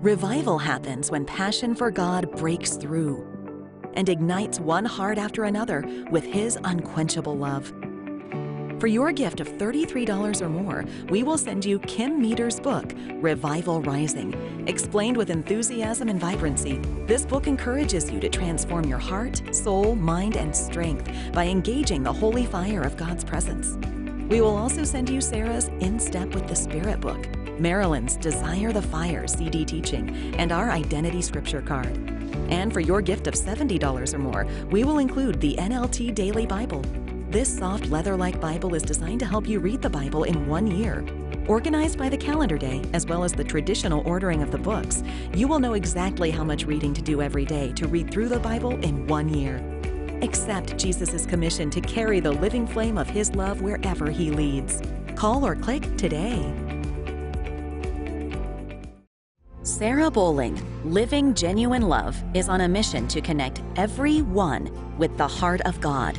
Revival 0.00 0.58
happens 0.58 1.10
when 1.10 1.24
passion 1.24 1.74
for 1.74 1.90
God 1.90 2.30
breaks 2.36 2.76
through 2.76 3.26
and 3.94 4.08
ignites 4.08 4.60
one 4.60 4.84
heart 4.84 5.18
after 5.18 5.42
another 5.42 5.84
with 6.12 6.24
His 6.24 6.56
unquenchable 6.62 7.36
love. 7.36 7.72
For 8.80 8.86
your 8.86 9.12
gift 9.12 9.40
of 9.40 9.48
$33 9.58 10.40
or 10.40 10.48
more, 10.48 10.86
we 11.10 11.22
will 11.22 11.36
send 11.36 11.66
you 11.66 11.80
Kim 11.80 12.18
Meeder's 12.18 12.58
book, 12.58 12.94
Revival 13.16 13.82
Rising. 13.82 14.64
Explained 14.66 15.18
with 15.18 15.28
enthusiasm 15.28 16.08
and 16.08 16.18
vibrancy, 16.18 16.78
this 17.04 17.26
book 17.26 17.46
encourages 17.46 18.10
you 18.10 18.18
to 18.20 18.30
transform 18.30 18.86
your 18.86 18.98
heart, 18.98 19.42
soul, 19.54 19.94
mind, 19.96 20.38
and 20.38 20.56
strength 20.56 21.12
by 21.34 21.44
engaging 21.44 22.02
the 22.02 22.12
holy 22.12 22.46
fire 22.46 22.80
of 22.80 22.96
God's 22.96 23.22
presence. 23.22 23.76
We 24.30 24.40
will 24.40 24.56
also 24.56 24.84
send 24.84 25.10
you 25.10 25.20
Sarah's 25.20 25.68
In 25.80 26.00
Step 26.00 26.34
with 26.34 26.48
the 26.48 26.56
Spirit 26.56 27.02
book, 27.02 27.28
Marilyn's 27.60 28.16
Desire 28.16 28.72
the 28.72 28.80
Fire 28.80 29.26
CD 29.26 29.66
teaching, 29.66 30.34
and 30.36 30.52
our 30.52 30.70
Identity 30.70 31.20
Scripture 31.20 31.60
card. 31.60 31.94
And 32.48 32.72
for 32.72 32.80
your 32.80 33.02
gift 33.02 33.26
of 33.26 33.34
$70 33.34 34.14
or 34.14 34.18
more, 34.18 34.46
we 34.70 34.84
will 34.84 35.00
include 35.00 35.38
the 35.38 35.54
NLT 35.56 36.14
Daily 36.14 36.46
Bible. 36.46 36.82
This 37.30 37.58
soft 37.58 37.86
leather 37.90 38.16
like 38.16 38.40
Bible 38.40 38.74
is 38.74 38.82
designed 38.82 39.20
to 39.20 39.24
help 39.24 39.46
you 39.46 39.60
read 39.60 39.82
the 39.82 39.88
Bible 39.88 40.24
in 40.24 40.48
one 40.48 40.66
year. 40.66 41.06
Organized 41.46 41.96
by 41.96 42.08
the 42.08 42.16
calendar 42.16 42.58
day, 42.58 42.82
as 42.92 43.06
well 43.06 43.22
as 43.22 43.32
the 43.32 43.44
traditional 43.44 44.02
ordering 44.04 44.42
of 44.42 44.50
the 44.50 44.58
books, 44.58 45.04
you 45.32 45.46
will 45.46 45.60
know 45.60 45.74
exactly 45.74 46.32
how 46.32 46.42
much 46.42 46.64
reading 46.64 46.92
to 46.92 47.00
do 47.00 47.22
every 47.22 47.44
day 47.44 47.72
to 47.74 47.86
read 47.86 48.10
through 48.10 48.30
the 48.30 48.40
Bible 48.40 48.72
in 48.84 49.06
one 49.06 49.28
year. 49.28 49.62
Accept 50.22 50.76
Jesus' 50.76 51.24
commission 51.24 51.70
to 51.70 51.80
carry 51.80 52.18
the 52.18 52.32
living 52.32 52.66
flame 52.66 52.98
of 52.98 53.08
his 53.08 53.32
love 53.36 53.62
wherever 53.62 54.10
he 54.10 54.32
leads. 54.32 54.82
Call 55.14 55.46
or 55.46 55.54
click 55.54 55.96
today. 55.96 56.52
Sarah 59.62 60.10
Bowling, 60.10 60.60
Living 60.84 61.32
Genuine 61.34 61.82
Love, 61.82 62.20
is 62.34 62.48
on 62.48 62.62
a 62.62 62.68
mission 62.68 63.06
to 63.06 63.20
connect 63.20 63.62
everyone 63.76 64.68
with 64.98 65.16
the 65.16 65.28
heart 65.28 65.60
of 65.60 65.80
God. 65.80 66.18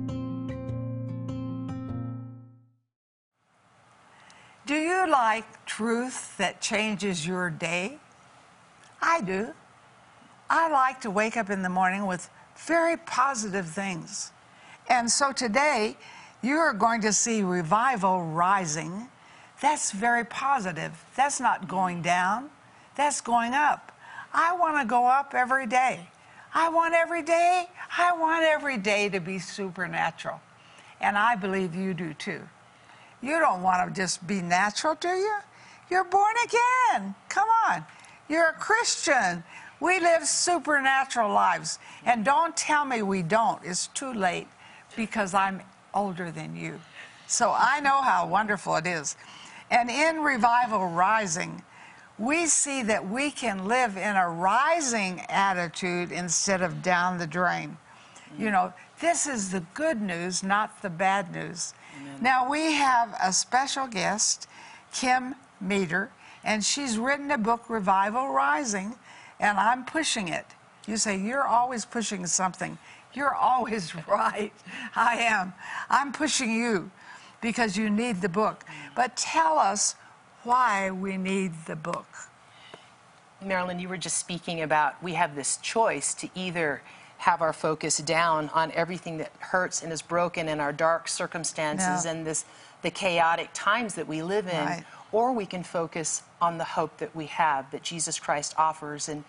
You 5.01 5.11
like 5.11 5.65
truth 5.65 6.37
that 6.37 6.61
changes 6.61 7.25
your 7.25 7.49
day? 7.49 7.97
I 9.01 9.21
do. 9.21 9.53
I 10.49 10.69
like 10.69 11.01
to 11.01 11.09
wake 11.09 11.37
up 11.37 11.49
in 11.49 11.63
the 11.63 11.69
morning 11.69 12.05
with 12.05 12.29
very 12.67 12.97
positive 12.97 13.67
things. 13.67 14.31
And 14.89 15.09
so 15.09 15.31
today, 15.31 15.97
you 16.43 16.57
are 16.57 16.73
going 16.73 17.01
to 17.01 17.13
see 17.13 17.41
revival 17.41 18.23
rising. 18.23 19.07
That's 19.61 19.91
very 19.91 20.25
positive. 20.25 20.91
That's 21.15 21.39
not 21.39 21.67
going 21.67 22.01
down, 22.01 22.49
that's 22.95 23.21
going 23.21 23.53
up. 23.53 23.91
I 24.33 24.55
want 24.55 24.77
to 24.79 24.85
go 24.85 25.07
up 25.07 25.33
every 25.33 25.65
day. 25.65 26.07
I 26.53 26.69
want 26.69 26.93
every 26.93 27.23
day, 27.23 27.69
I 27.97 28.11
want 28.13 28.43
every 28.43 28.77
day 28.77 29.09
to 29.09 29.19
be 29.19 29.39
supernatural. 29.39 30.41
And 30.99 31.17
I 31.17 31.35
believe 31.35 31.73
you 31.73 31.93
do 31.93 32.13
too. 32.13 32.41
You 33.21 33.39
don't 33.39 33.61
want 33.61 33.87
to 33.87 34.01
just 34.01 34.25
be 34.25 34.41
natural, 34.41 34.95
do 34.95 35.09
you? 35.09 35.35
You're 35.89 36.05
born 36.05 36.33
again. 36.43 37.15
Come 37.29 37.47
on. 37.67 37.85
You're 38.27 38.49
a 38.49 38.53
Christian. 38.53 39.43
We 39.79 39.99
live 39.99 40.25
supernatural 40.25 41.31
lives. 41.31 41.79
And 42.05 42.23
don't 42.23 42.55
tell 42.55 42.85
me 42.85 43.01
we 43.01 43.21
don't. 43.21 43.59
It's 43.63 43.87
too 43.87 44.13
late 44.13 44.47
because 44.95 45.33
I'm 45.33 45.61
older 45.93 46.31
than 46.31 46.55
you. 46.55 46.79
So 47.27 47.53
I 47.55 47.79
know 47.79 48.01
how 48.01 48.27
wonderful 48.27 48.75
it 48.77 48.87
is. 48.87 49.15
And 49.69 49.89
in 49.89 50.21
Revival 50.21 50.87
Rising, 50.87 51.61
we 52.17 52.45
see 52.45 52.83
that 52.83 53.09
we 53.09 53.31
can 53.31 53.67
live 53.67 53.97
in 53.97 54.15
a 54.15 54.29
rising 54.29 55.21
attitude 55.29 56.11
instead 56.11 56.61
of 56.61 56.81
down 56.81 57.17
the 57.17 57.27
drain. 57.27 57.77
You 58.37 58.51
know, 58.51 58.73
this 58.99 59.27
is 59.27 59.51
the 59.51 59.63
good 59.73 60.01
news, 60.01 60.43
not 60.43 60.81
the 60.81 60.89
bad 60.89 61.33
news. 61.33 61.73
Now, 62.19 62.49
we 62.49 62.73
have 62.73 63.15
a 63.21 63.31
special 63.31 63.87
guest, 63.87 64.47
Kim 64.93 65.35
Meeder, 65.59 66.11
and 66.43 66.63
she's 66.63 66.97
written 66.97 67.31
a 67.31 67.37
book, 67.37 67.69
Revival 67.69 68.29
Rising, 68.29 68.95
and 69.39 69.57
I'm 69.57 69.85
pushing 69.85 70.27
it. 70.27 70.45
You 70.87 70.97
say, 70.97 71.17
You're 71.17 71.47
always 71.47 71.85
pushing 71.85 72.25
something. 72.25 72.77
You're 73.13 73.35
always 73.35 73.95
right. 74.07 74.53
I 74.95 75.15
am. 75.17 75.53
I'm 75.89 76.11
pushing 76.11 76.51
you 76.51 76.91
because 77.41 77.77
you 77.77 77.89
need 77.89 78.21
the 78.21 78.29
book. 78.29 78.63
But 78.95 79.17
tell 79.17 79.57
us 79.57 79.95
why 80.43 80.91
we 80.91 81.17
need 81.17 81.53
the 81.65 81.75
book. 81.75 82.07
Marilyn, 83.43 83.79
you 83.79 83.89
were 83.89 83.97
just 83.97 84.19
speaking 84.19 84.61
about 84.61 85.01
we 85.01 85.13
have 85.13 85.35
this 85.35 85.57
choice 85.57 86.13
to 86.15 86.29
either 86.35 86.81
have 87.21 87.43
our 87.43 87.53
focus 87.53 87.97
down 87.99 88.49
on 88.49 88.71
everything 88.71 89.19
that 89.19 89.31
hurts 89.39 89.83
and 89.83 89.93
is 89.93 90.01
broken 90.01 90.49
in 90.49 90.59
our 90.59 90.73
dark 90.73 91.07
circumstances 91.07 92.03
Yeah. 92.03 92.11
and 92.11 92.25
this 92.25 92.45
the 92.81 92.89
chaotic 92.89 93.47
times 93.53 93.93
that 93.93 94.07
we 94.07 94.23
live 94.23 94.47
in, 94.47 94.65
Right. 94.65 94.83
or 95.11 95.31
we 95.31 95.45
can 95.45 95.63
focus 95.63 96.23
on 96.41 96.57
the 96.57 96.63
hope 96.63 96.97
that 96.97 97.15
we 97.15 97.27
have 97.27 97.69
that 97.69 97.83
Jesus 97.83 98.19
Christ 98.19 98.55
offers. 98.57 99.07
And 99.07 99.23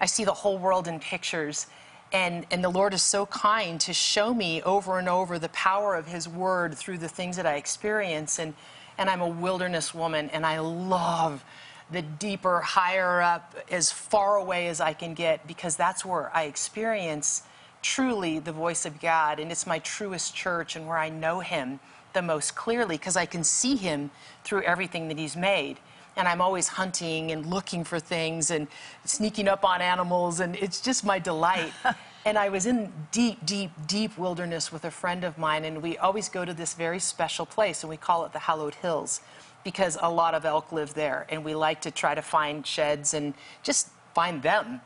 I 0.00 0.06
see 0.06 0.24
the 0.24 0.32
whole 0.32 0.56
world 0.56 0.88
in 0.88 0.98
pictures. 1.00 1.66
And, 2.14 2.46
and 2.50 2.64
the 2.64 2.70
Lord 2.70 2.94
is 2.94 3.02
so 3.02 3.26
kind 3.26 3.78
to 3.82 3.92
show 3.92 4.32
me 4.32 4.62
over 4.62 4.98
and 4.98 5.06
over 5.06 5.38
the 5.38 5.50
power 5.50 5.94
of 5.96 6.06
His 6.06 6.26
Word 6.26 6.78
through 6.78 6.96
the 6.96 7.08
things 7.08 7.36
that 7.36 7.44
I 7.44 7.56
experience. 7.56 8.38
And, 8.38 8.54
and 8.96 9.10
I'm 9.10 9.20
a 9.20 9.28
wilderness 9.28 9.92
woman, 9.92 10.30
and 10.30 10.46
I 10.46 10.60
love 10.60 11.44
the 11.90 12.02
deeper, 12.02 12.60
higher 12.60 13.20
up, 13.20 13.54
as 13.70 13.90
far 13.90 14.36
away 14.36 14.68
as 14.68 14.80
I 14.80 14.92
can 14.92 15.14
get, 15.14 15.46
because 15.46 15.76
that's 15.76 16.04
where 16.04 16.34
I 16.34 16.44
experience 16.44 17.42
truly 17.82 18.38
the 18.38 18.52
voice 18.52 18.86
of 18.86 19.00
God. 19.00 19.38
And 19.38 19.52
it's 19.52 19.66
my 19.66 19.78
truest 19.80 20.34
church 20.34 20.76
and 20.76 20.86
where 20.86 20.98
I 20.98 21.10
know 21.10 21.40
Him 21.40 21.80
the 22.14 22.22
most 22.22 22.54
clearly, 22.54 22.96
because 22.96 23.16
I 23.16 23.26
can 23.26 23.44
see 23.44 23.76
Him 23.76 24.10
through 24.44 24.62
everything 24.62 25.08
that 25.08 25.18
He's 25.18 25.36
made. 25.36 25.78
And 26.16 26.28
I'm 26.28 26.40
always 26.40 26.68
hunting 26.68 27.32
and 27.32 27.44
looking 27.46 27.82
for 27.84 27.98
things 27.98 28.50
and 28.50 28.68
sneaking 29.04 29.48
up 29.48 29.64
on 29.64 29.82
animals, 29.82 30.40
and 30.40 30.56
it's 30.56 30.80
just 30.80 31.04
my 31.04 31.18
delight. 31.18 31.72
and 32.24 32.38
I 32.38 32.48
was 32.48 32.66
in 32.66 32.92
deep, 33.10 33.44
deep, 33.44 33.72
deep 33.86 34.16
wilderness 34.16 34.72
with 34.72 34.84
a 34.84 34.90
friend 34.90 35.24
of 35.24 35.36
mine, 35.36 35.64
and 35.64 35.82
we 35.82 35.98
always 35.98 36.28
go 36.28 36.44
to 36.44 36.54
this 36.54 36.74
very 36.74 37.00
special 37.00 37.44
place, 37.44 37.82
and 37.82 37.90
we 37.90 37.96
call 37.96 38.24
it 38.24 38.32
the 38.32 38.38
Hallowed 38.38 38.76
Hills 38.76 39.20
because 39.64 39.98
a 40.00 40.10
lot 40.10 40.34
of 40.34 40.44
elk 40.44 40.70
live 40.70 40.94
there, 40.94 41.26
and 41.30 41.44
we 41.44 41.54
like 41.54 41.80
to 41.80 41.90
try 41.90 42.14
to 42.14 42.22
find 42.22 42.66
sheds 42.66 43.14
and 43.14 43.34
just 43.62 43.88
find 44.14 44.42
them. 44.42 44.80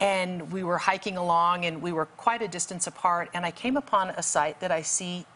And 0.00 0.50
we 0.50 0.64
were 0.64 0.78
hiking 0.78 1.16
along, 1.16 1.64
and 1.66 1.80
we 1.80 1.92
were 1.92 2.06
quite 2.06 2.42
a 2.42 2.48
distance 2.48 2.86
apart, 2.86 3.30
and 3.32 3.46
I 3.46 3.50
came 3.50 3.76
upon 3.76 4.10
a 4.10 4.22
site 4.22 4.60
that 4.60 4.72
I 4.72 4.82
see 4.82 5.26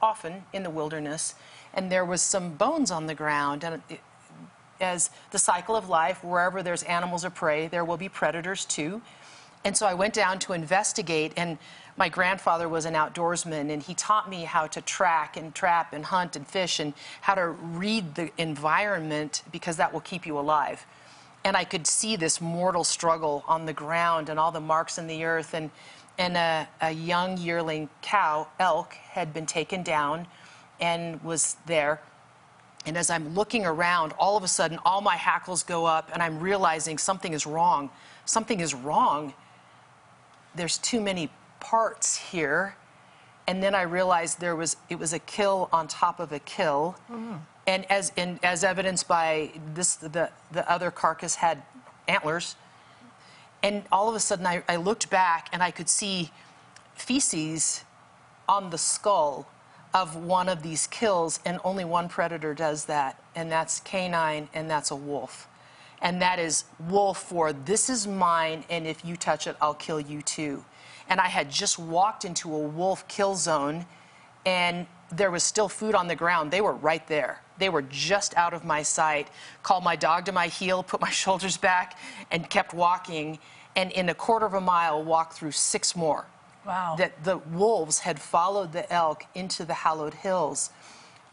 often 0.00 0.44
in 0.52 0.62
the 0.62 0.70
wilderness, 0.70 1.34
and 1.72 1.90
there 1.90 2.04
was 2.04 2.22
some 2.22 2.54
bones 2.54 2.90
on 2.90 3.06
the 3.06 3.14
ground, 3.14 3.64
and 3.64 3.82
it, 3.88 4.00
as 4.80 5.10
the 5.30 5.38
cycle 5.38 5.74
of 5.74 5.88
life, 5.88 6.22
wherever 6.22 6.62
there's 6.62 6.82
animals 6.84 7.24
of 7.24 7.34
prey, 7.34 7.66
there 7.68 7.84
will 7.84 7.96
be 7.96 8.08
predators 8.08 8.64
too. 8.64 9.00
And 9.64 9.76
so 9.76 9.86
I 9.86 9.94
went 9.94 10.12
down 10.12 10.38
to 10.40 10.52
investigate, 10.52 11.32
and 11.36 11.58
my 11.96 12.08
grandfather 12.08 12.68
was 12.68 12.84
an 12.84 12.94
outdoorsman, 12.94 13.70
and 13.70 13.82
he 13.82 13.94
taught 13.94 14.28
me 14.28 14.44
how 14.44 14.66
to 14.66 14.80
track 14.82 15.36
and 15.36 15.54
trap 15.54 15.92
and 15.92 16.04
hunt 16.04 16.36
and 16.36 16.46
fish 16.46 16.80
and 16.80 16.92
how 17.22 17.34
to 17.34 17.48
read 17.48 18.14
the 18.14 18.30
environment 18.36 19.42
because 19.52 19.76
that 19.78 19.92
will 19.92 20.00
keep 20.00 20.26
you 20.26 20.38
alive. 20.38 20.84
And 21.44 21.56
I 21.56 21.64
could 21.64 21.86
see 21.86 22.16
this 22.16 22.40
mortal 22.40 22.84
struggle 22.84 23.44
on 23.46 23.66
the 23.66 23.72
ground 23.72 24.28
and 24.28 24.38
all 24.38 24.50
the 24.50 24.60
marks 24.60 24.98
in 24.98 25.06
the 25.06 25.24
earth. 25.24 25.54
And, 25.54 25.70
and 26.18 26.36
a, 26.36 26.68
a 26.80 26.90
young 26.90 27.38
yearling 27.38 27.88
cow, 28.02 28.48
elk, 28.58 28.94
had 28.94 29.32
been 29.32 29.46
taken 29.46 29.82
down 29.82 30.26
and 30.80 31.22
was 31.22 31.56
there. 31.66 32.00
And 32.86 32.98
as 32.98 33.08
I'm 33.08 33.34
looking 33.34 33.64
around, 33.64 34.12
all 34.18 34.36
of 34.36 34.42
a 34.42 34.48
sudden, 34.48 34.78
all 34.84 35.00
my 35.00 35.16
hackles 35.16 35.62
go 35.62 35.86
up, 35.86 36.10
and 36.12 36.22
I'm 36.22 36.38
realizing 36.38 36.98
something 36.98 37.32
is 37.32 37.46
wrong. 37.46 37.90
Something 38.26 38.60
is 38.60 38.74
wrong. 38.74 39.32
There's 40.54 40.78
too 40.78 41.00
many 41.00 41.30
parts 41.60 42.16
here. 42.16 42.76
And 43.46 43.62
then 43.62 43.74
I 43.74 43.82
realized 43.82 44.40
there 44.40 44.56
was 44.56 44.76
it 44.88 44.98
was 44.98 45.12
a 45.12 45.18
kill 45.18 45.68
on 45.72 45.88
top 45.88 46.20
of 46.20 46.32
a 46.32 46.38
kill. 46.38 46.96
Mm-hmm. 47.10 47.36
And 47.66 47.90
as 47.90 48.12
and 48.16 48.38
as 48.42 48.64
evidenced 48.64 49.08
by 49.08 49.50
this 49.74 49.96
the 49.96 50.30
the 50.52 50.70
other 50.70 50.90
carcass 50.90 51.36
had 51.36 51.62
antlers. 52.08 52.56
And 53.62 53.84
all 53.90 54.08
of 54.08 54.14
a 54.14 54.20
sudden 54.20 54.46
I, 54.46 54.62
I 54.68 54.76
looked 54.76 55.10
back 55.10 55.48
and 55.52 55.62
I 55.62 55.70
could 55.70 55.88
see 55.88 56.30
feces 56.94 57.84
on 58.48 58.70
the 58.70 58.78
skull 58.78 59.48
of 59.94 60.16
one 60.16 60.48
of 60.48 60.62
these 60.62 60.88
kills, 60.88 61.38
and 61.46 61.60
only 61.64 61.84
one 61.84 62.08
predator 62.08 62.52
does 62.52 62.86
that, 62.86 63.22
and 63.36 63.50
that's 63.50 63.78
canine, 63.80 64.48
and 64.52 64.68
that's 64.68 64.90
a 64.90 64.96
wolf. 64.96 65.46
And 66.02 66.20
that 66.20 66.38
is 66.38 66.64
wolf 66.88 67.22
for 67.22 67.52
this 67.52 67.88
is 67.88 68.06
mine, 68.06 68.64
and 68.68 68.86
if 68.86 69.04
you 69.04 69.16
touch 69.16 69.46
it, 69.46 69.56
I'll 69.60 69.74
kill 69.74 70.00
you 70.00 70.22
too. 70.22 70.64
And 71.08 71.20
I 71.20 71.28
had 71.28 71.50
just 71.50 71.78
walked 71.78 72.24
into 72.24 72.54
a 72.54 72.58
wolf 72.58 73.06
kill 73.08 73.34
zone, 73.36 73.86
and 74.44 74.86
there 75.10 75.30
was 75.30 75.42
still 75.42 75.68
food 75.68 75.94
on 75.94 76.08
the 76.08 76.16
ground. 76.16 76.50
They 76.50 76.60
were 76.60 76.74
right 76.74 77.06
there. 77.06 77.40
They 77.58 77.68
were 77.68 77.82
just 77.82 78.36
out 78.36 78.52
of 78.52 78.64
my 78.64 78.82
sight. 78.82 79.28
Called 79.62 79.84
my 79.84 79.96
dog 79.96 80.24
to 80.26 80.32
my 80.32 80.48
heel, 80.48 80.82
put 80.82 81.00
my 81.00 81.10
shoulders 81.22 81.56
back, 81.56 81.98
and 82.30 82.48
kept 82.50 82.74
walking. 82.74 83.38
And 83.76 83.90
in 83.92 84.08
a 84.08 84.14
quarter 84.14 84.46
of 84.46 84.54
a 84.54 84.60
mile, 84.60 85.02
walked 85.02 85.34
through 85.34 85.52
six 85.52 85.96
more 85.96 86.26
Wow. 86.66 86.94
that 86.96 87.24
the 87.24 87.36
wolves 87.38 87.98
had 87.98 88.18
followed 88.18 88.72
the 88.72 88.90
elk 88.90 89.24
into 89.34 89.64
the 89.66 89.74
hallowed 89.74 90.14
hills. 90.14 90.70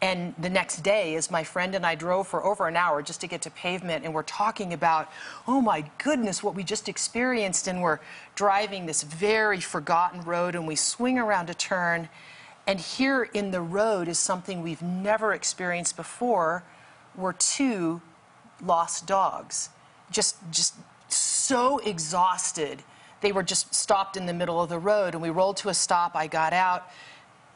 And 0.02 0.34
the 0.36 0.50
next 0.50 0.78
day, 0.82 1.14
as 1.14 1.30
my 1.30 1.44
friend 1.44 1.76
and 1.76 1.86
I 1.86 1.94
drove 1.94 2.26
for 2.26 2.44
over 2.44 2.66
an 2.66 2.76
hour 2.76 3.02
just 3.02 3.20
to 3.20 3.28
get 3.28 3.40
to 3.42 3.50
pavement, 3.50 4.04
and 4.04 4.12
we're 4.12 4.24
talking 4.24 4.72
about, 4.72 5.08
oh 5.46 5.60
my 5.60 5.84
goodness, 5.98 6.42
what 6.42 6.56
we 6.56 6.64
just 6.64 6.88
experienced. 6.88 7.68
And 7.68 7.80
we're 7.80 8.00
driving 8.34 8.86
this 8.86 9.04
very 9.04 9.60
forgotten 9.60 10.22
road, 10.22 10.56
and 10.56 10.66
we 10.66 10.74
swing 10.74 11.20
around 11.20 11.50
a 11.50 11.54
turn. 11.54 12.08
And 12.66 12.80
here 12.80 13.30
in 13.32 13.52
the 13.52 13.60
road 13.60 14.08
is 14.08 14.18
something 14.18 14.60
we've 14.60 14.82
never 14.82 15.32
experienced 15.32 15.96
before 15.96 16.64
were 17.14 17.32
two 17.32 18.02
lost 18.60 19.06
dogs. 19.06 19.68
Just, 20.10 20.36
just 20.50 20.74
so 21.08 21.78
exhausted. 21.78 22.82
They 23.20 23.30
were 23.30 23.44
just 23.44 23.72
stopped 23.72 24.16
in 24.16 24.26
the 24.26 24.34
middle 24.34 24.60
of 24.60 24.68
the 24.68 24.80
road, 24.80 25.14
and 25.14 25.22
we 25.22 25.30
rolled 25.30 25.58
to 25.58 25.68
a 25.68 25.74
stop. 25.74 26.16
I 26.16 26.26
got 26.26 26.52
out, 26.52 26.88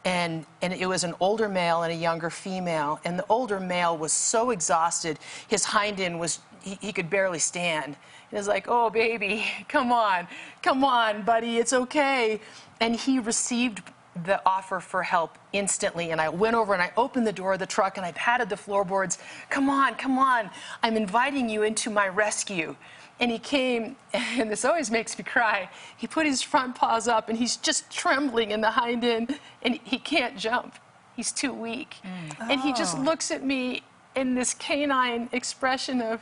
and, 0.05 0.45
and 0.61 0.73
it 0.73 0.87
was 0.87 1.03
an 1.03 1.13
older 1.19 1.49
male 1.49 1.83
and 1.83 1.91
a 1.91 1.95
younger 1.95 2.29
female. 2.29 2.99
And 3.03 3.19
the 3.19 3.25
older 3.29 3.59
male 3.59 3.97
was 3.97 4.13
so 4.13 4.51
exhausted, 4.51 5.19
his 5.47 5.65
hind 5.65 5.99
end 5.99 6.19
was, 6.19 6.39
he, 6.61 6.77
he 6.81 6.93
could 6.93 7.09
barely 7.09 7.39
stand. 7.39 7.95
He 8.29 8.35
was 8.35 8.47
like, 8.47 8.67
Oh, 8.67 8.89
baby, 8.89 9.45
come 9.69 9.91
on, 9.91 10.27
come 10.61 10.83
on, 10.83 11.23
buddy, 11.23 11.57
it's 11.57 11.73
okay. 11.73 12.39
And 12.79 12.95
he 12.95 13.19
received 13.19 13.81
the 14.25 14.41
offer 14.45 14.79
for 14.79 15.03
help 15.03 15.37
instantly. 15.53 16.11
And 16.11 16.19
I 16.19 16.29
went 16.29 16.55
over 16.55 16.73
and 16.73 16.81
I 16.81 16.91
opened 16.97 17.27
the 17.27 17.33
door 17.33 17.53
of 17.53 17.59
the 17.59 17.65
truck 17.65 17.97
and 17.97 18.05
I 18.05 18.11
patted 18.13 18.49
the 18.49 18.57
floorboards. 18.57 19.19
Come 19.49 19.69
on, 19.69 19.95
come 19.95 20.17
on. 20.17 20.49
I'm 20.81 20.97
inviting 20.97 21.49
you 21.49 21.63
into 21.63 21.89
my 21.89 22.07
rescue. 22.07 22.75
And 23.19 23.31
he 23.31 23.39
came, 23.39 23.95
and 24.13 24.49
this 24.49 24.63
always 24.65 24.91
makes 24.91 25.17
me 25.17 25.23
cry. 25.23 25.69
He 25.95 26.07
put 26.07 26.25
his 26.25 26.41
front 26.41 26.75
paws 26.75 27.07
up 27.07 27.29
and 27.29 27.37
he's 27.37 27.57
just 27.57 27.89
trembling 27.91 28.51
in 28.51 28.61
the 28.61 28.71
hind 28.71 29.03
end, 29.03 29.39
and 29.61 29.79
he 29.83 29.97
can't 29.97 30.37
jump. 30.37 30.75
He's 31.15 31.31
too 31.31 31.53
weak. 31.53 31.95
Mm. 32.03 32.51
And 32.51 32.61
he 32.61 32.73
just 32.73 32.97
oh. 32.97 33.01
looks 33.01 33.31
at 33.31 33.43
me 33.43 33.81
in 34.15 34.35
this 34.35 34.53
canine 34.53 35.29
expression 35.31 36.01
of, 36.01 36.21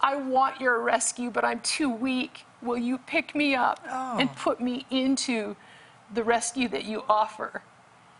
I 0.00 0.16
want 0.16 0.60
your 0.60 0.80
rescue, 0.80 1.30
but 1.30 1.44
I'm 1.44 1.60
too 1.60 1.90
weak. 1.90 2.44
Will 2.62 2.78
you 2.78 2.98
pick 2.98 3.34
me 3.34 3.54
up 3.54 3.80
and 3.84 4.28
oh. 4.30 4.36
put 4.36 4.60
me 4.60 4.86
into 4.90 5.56
the 6.12 6.24
rescue 6.24 6.68
that 6.68 6.84
you 6.84 7.04
offer? 7.08 7.62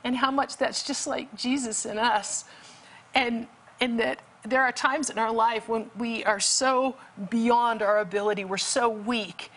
And 0.05 0.17
how 0.17 0.31
much 0.31 0.57
that's 0.57 0.83
just 0.83 1.07
like 1.07 1.35
Jesus 1.37 1.85
in 1.85 1.99
us. 1.99 2.45
And, 3.15 3.47
and 3.81 3.99
that 4.01 4.21
there 4.45 4.63
are 4.63 4.73
times 4.73 5.11
in 5.11 5.19
our 5.19 5.33
life 5.33 5.69
when 5.69 5.91
we 5.97 6.25
are 6.25 6.41
so 6.41 6.97
beyond 7.29 7.83
our 7.83 7.99
ability, 7.99 8.45
we're 8.45 8.57
so 8.57 8.89
weak, 8.89 9.51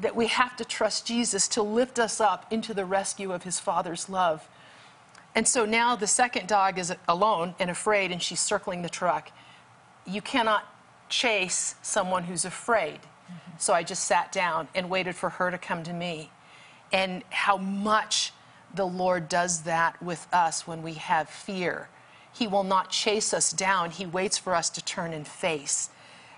that 0.00 0.16
we 0.16 0.26
have 0.26 0.56
to 0.56 0.64
trust 0.64 1.06
Jesus 1.06 1.46
to 1.48 1.62
lift 1.62 1.98
us 1.98 2.20
up 2.20 2.52
into 2.52 2.74
the 2.74 2.84
rescue 2.84 3.32
of 3.32 3.44
his 3.44 3.60
Father's 3.60 4.08
love. 4.08 4.48
And 5.34 5.46
so 5.46 5.64
now 5.64 5.94
the 5.94 6.06
second 6.06 6.48
dog 6.48 6.78
is 6.78 6.92
alone 7.08 7.54
and 7.58 7.70
afraid, 7.70 8.10
and 8.10 8.20
she's 8.20 8.40
circling 8.40 8.82
the 8.82 8.88
truck. 8.88 9.30
You 10.06 10.20
cannot 10.20 10.64
chase 11.08 11.76
someone 11.82 12.24
who's 12.24 12.44
afraid. 12.44 13.00
Mm-hmm. 13.00 13.52
So 13.58 13.72
I 13.72 13.82
just 13.84 14.04
sat 14.04 14.32
down 14.32 14.68
and 14.74 14.90
waited 14.90 15.14
for 15.14 15.30
her 15.30 15.50
to 15.50 15.58
come 15.58 15.84
to 15.84 15.92
me. 15.92 16.30
And 16.92 17.22
how 17.30 17.56
much 17.56 18.32
the 18.74 18.86
Lord 18.86 19.28
does 19.28 19.62
that 19.62 20.02
with 20.02 20.26
us 20.32 20.66
when 20.66 20.82
we 20.82 20.94
have 20.94 21.28
fear. 21.28 21.88
He 22.34 22.46
will 22.46 22.64
not 22.64 22.90
chase 22.90 23.32
us 23.32 23.52
down, 23.52 23.92
He 23.92 24.04
waits 24.04 24.36
for 24.36 24.54
us 24.54 24.68
to 24.70 24.84
turn 24.84 25.12
and 25.12 25.26
face. 25.26 25.90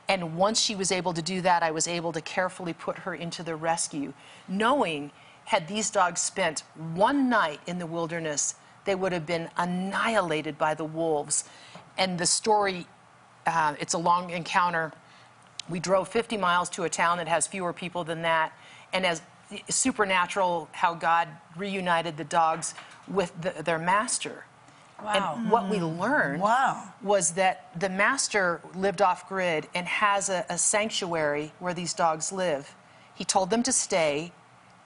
And 0.09 0.37
once 0.37 0.61
she 0.61 0.77
was 0.77 0.93
able 0.93 1.13
to 1.15 1.23
do 1.23 1.41
that, 1.41 1.63
I 1.63 1.73
was 1.73 1.89
able 1.89 2.13
to 2.13 2.21
carefully 2.21 2.73
put 2.73 2.99
her 2.99 3.15
into 3.15 3.43
the 3.43 3.57
rescue, 3.57 4.13
knowing 4.47 5.11
had 5.47 5.69
these 5.69 5.91
dogs 5.91 6.21
spent 6.21 6.65
one 6.95 7.29
night 7.29 7.61
in 7.67 7.79
the 7.79 7.87
wilderness, 7.87 8.57
they 8.85 8.95
would 8.95 9.13
have 9.13 9.27
been 9.27 9.49
annihilated 9.57 10.59
by 10.59 10.75
the 10.75 10.85
wolves. 10.85 11.45
And 11.97 12.19
the 12.19 12.27
story, 12.27 12.87
uh, 13.47 13.75
it's 13.81 13.95
a 13.95 13.99
long 13.99 14.31
encounter. 14.31 14.93
We 15.69 15.81
drove 15.81 16.09
50 16.09 16.37
miles 16.37 16.69
to 16.71 16.85
a 16.85 16.89
town 16.91 17.19
that 17.19 17.29
has 17.29 17.47
fewer 17.47 17.73
people 17.73 18.05
than 18.05 18.23
that. 18.23 18.53
And 18.93 19.07
as 19.07 19.23
supernatural, 19.69 20.69
how 20.73 20.95
God 20.95 21.29
reunited 21.57 22.17
the 22.17 22.25
dogs 22.25 22.75
with 23.07 23.33
the, 23.41 23.63
their 23.63 23.79
master. 23.79 24.45
Wow. 25.03 25.35
And 25.37 25.51
what 25.51 25.69
we 25.69 25.79
mm. 25.79 25.99
learned 25.99 26.41
Wow. 26.41 26.83
was 27.03 27.33
that 27.33 27.69
the 27.79 27.89
master 27.89 28.61
lived 28.75 29.03
off 29.03 29.29
grid 29.29 29.69
and 29.75 29.87
has 29.87 30.29
a, 30.29 30.47
a 30.49 30.57
sanctuary 30.57 31.53
where 31.59 31.75
these 31.75 31.93
dogs 31.93 32.33
live. 32.33 32.75
He 33.15 33.25
told 33.25 33.51
them 33.51 33.63
to 33.65 33.73
stay, 33.73 34.33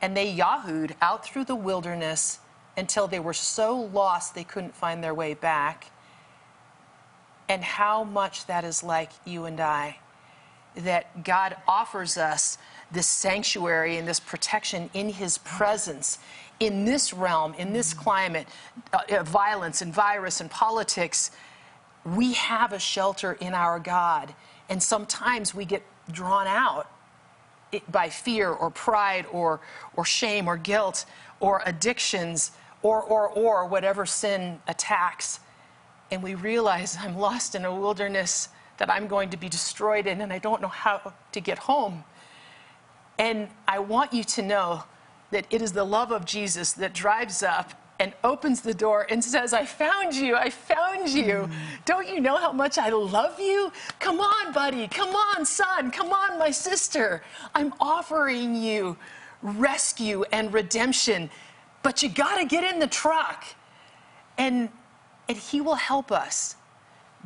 and 0.02 0.16
they 0.16 0.34
yahooed 0.34 0.94
out 1.00 1.24
through 1.24 1.44
the 1.44 1.54
wilderness 1.54 2.40
until 2.76 3.06
they 3.06 3.20
were 3.20 3.34
so 3.34 3.76
lost 3.76 4.34
they 4.34 4.44
couldn't 4.44 4.74
find 4.74 5.02
their 5.02 5.14
way 5.14 5.34
back. 5.34 5.90
And 7.48 7.62
how 7.62 8.04
much 8.04 8.46
that 8.46 8.64
is 8.64 8.82
like 8.82 9.10
you 9.24 9.44
and 9.44 9.60
I. 9.60 9.98
That 10.76 11.24
God 11.24 11.56
offers 11.66 12.16
us 12.16 12.56
this 12.92 13.06
sanctuary 13.06 13.96
and 13.96 14.06
this 14.06 14.20
protection 14.20 14.90
in 14.94 15.10
His 15.10 15.38
presence 15.38 16.18
in 16.60 16.84
this 16.84 17.12
realm, 17.14 17.54
in 17.54 17.72
this 17.72 17.94
climate, 17.94 18.46
uh, 18.92 19.00
uh, 19.10 19.22
violence 19.22 19.80
and 19.80 19.92
virus 19.92 20.40
and 20.40 20.50
politics. 20.50 21.30
We 22.04 22.34
have 22.34 22.72
a 22.72 22.78
shelter 22.78 23.32
in 23.40 23.54
our 23.54 23.80
God. 23.80 24.34
And 24.68 24.82
sometimes 24.82 25.54
we 25.54 25.64
get 25.64 25.82
drawn 26.12 26.46
out 26.46 26.90
by 27.90 28.08
fear 28.08 28.50
or 28.50 28.70
pride 28.70 29.26
or, 29.32 29.60
or 29.96 30.04
shame 30.04 30.46
or 30.48 30.56
guilt 30.56 31.06
or 31.40 31.62
addictions 31.64 32.52
or, 32.82 33.02
or, 33.02 33.28
or 33.28 33.66
whatever 33.66 34.04
sin 34.04 34.60
attacks. 34.68 35.40
And 36.10 36.22
we 36.22 36.34
realize 36.34 36.96
I'm 37.00 37.16
lost 37.16 37.54
in 37.54 37.64
a 37.64 37.74
wilderness 37.74 38.48
that 38.78 38.90
I'm 38.90 39.06
going 39.06 39.30
to 39.30 39.36
be 39.36 39.48
destroyed 39.48 40.06
in 40.06 40.20
and 40.20 40.32
I 40.32 40.38
don't 40.38 40.60
know 40.60 40.68
how 40.68 41.12
to 41.32 41.40
get 41.40 41.58
home. 41.58 42.04
And 43.20 43.48
I 43.68 43.80
want 43.80 44.14
you 44.14 44.24
to 44.24 44.42
know 44.42 44.84
that 45.30 45.44
it 45.50 45.60
is 45.60 45.72
the 45.72 45.84
love 45.84 46.10
of 46.10 46.24
Jesus 46.24 46.72
that 46.72 46.94
drives 46.94 47.42
up 47.42 47.74
and 48.00 48.14
opens 48.24 48.62
the 48.62 48.72
door 48.72 49.06
and 49.10 49.22
says, 49.22 49.52
I 49.52 49.66
found 49.66 50.14
you, 50.14 50.36
I 50.36 50.48
found 50.48 51.06
you. 51.10 51.40
Hmm. 51.40 51.52
Don't 51.84 52.08
you 52.08 52.18
know 52.18 52.38
how 52.38 52.50
much 52.50 52.78
I 52.78 52.88
love 52.88 53.38
you? 53.38 53.70
Come 53.98 54.20
on, 54.20 54.54
buddy, 54.54 54.88
come 54.88 55.14
on, 55.14 55.44
son, 55.44 55.90
come 55.90 56.14
on, 56.14 56.38
my 56.38 56.50
sister. 56.50 57.22
I'm 57.54 57.74
offering 57.78 58.54
you 58.54 58.96
rescue 59.42 60.24
and 60.32 60.50
redemption, 60.50 61.28
but 61.82 62.02
you 62.02 62.08
gotta 62.08 62.46
get 62.46 62.72
in 62.72 62.80
the 62.80 62.86
truck. 62.86 63.44
And, 64.38 64.70
and 65.28 65.36
he 65.36 65.60
will 65.60 65.74
help 65.74 66.10
us 66.10 66.56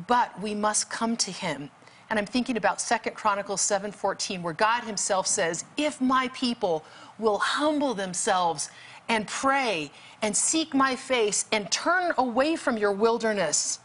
but 0.07 0.39
we 0.41 0.53
must 0.53 0.89
come 0.89 1.15
to 1.17 1.31
him 1.31 1.69
and 2.09 2.19
i'm 2.19 2.25
thinking 2.25 2.57
about 2.57 2.79
2 2.79 3.11
chronicles 3.11 3.61
7.14 3.61 4.41
where 4.41 4.53
god 4.53 4.83
himself 4.83 5.27
says 5.27 5.65
if 5.77 6.01
my 6.01 6.29
people 6.29 6.83
will 7.19 7.37
humble 7.37 7.93
themselves 7.93 8.69
and 9.07 9.27
pray 9.27 9.91
and 10.21 10.35
seek 10.35 10.73
my 10.73 10.95
face 10.95 11.45
and 11.51 11.71
turn 11.71 12.11
away 12.17 12.55
from 12.55 12.77
your 12.77 12.91
wilderness 12.91 13.79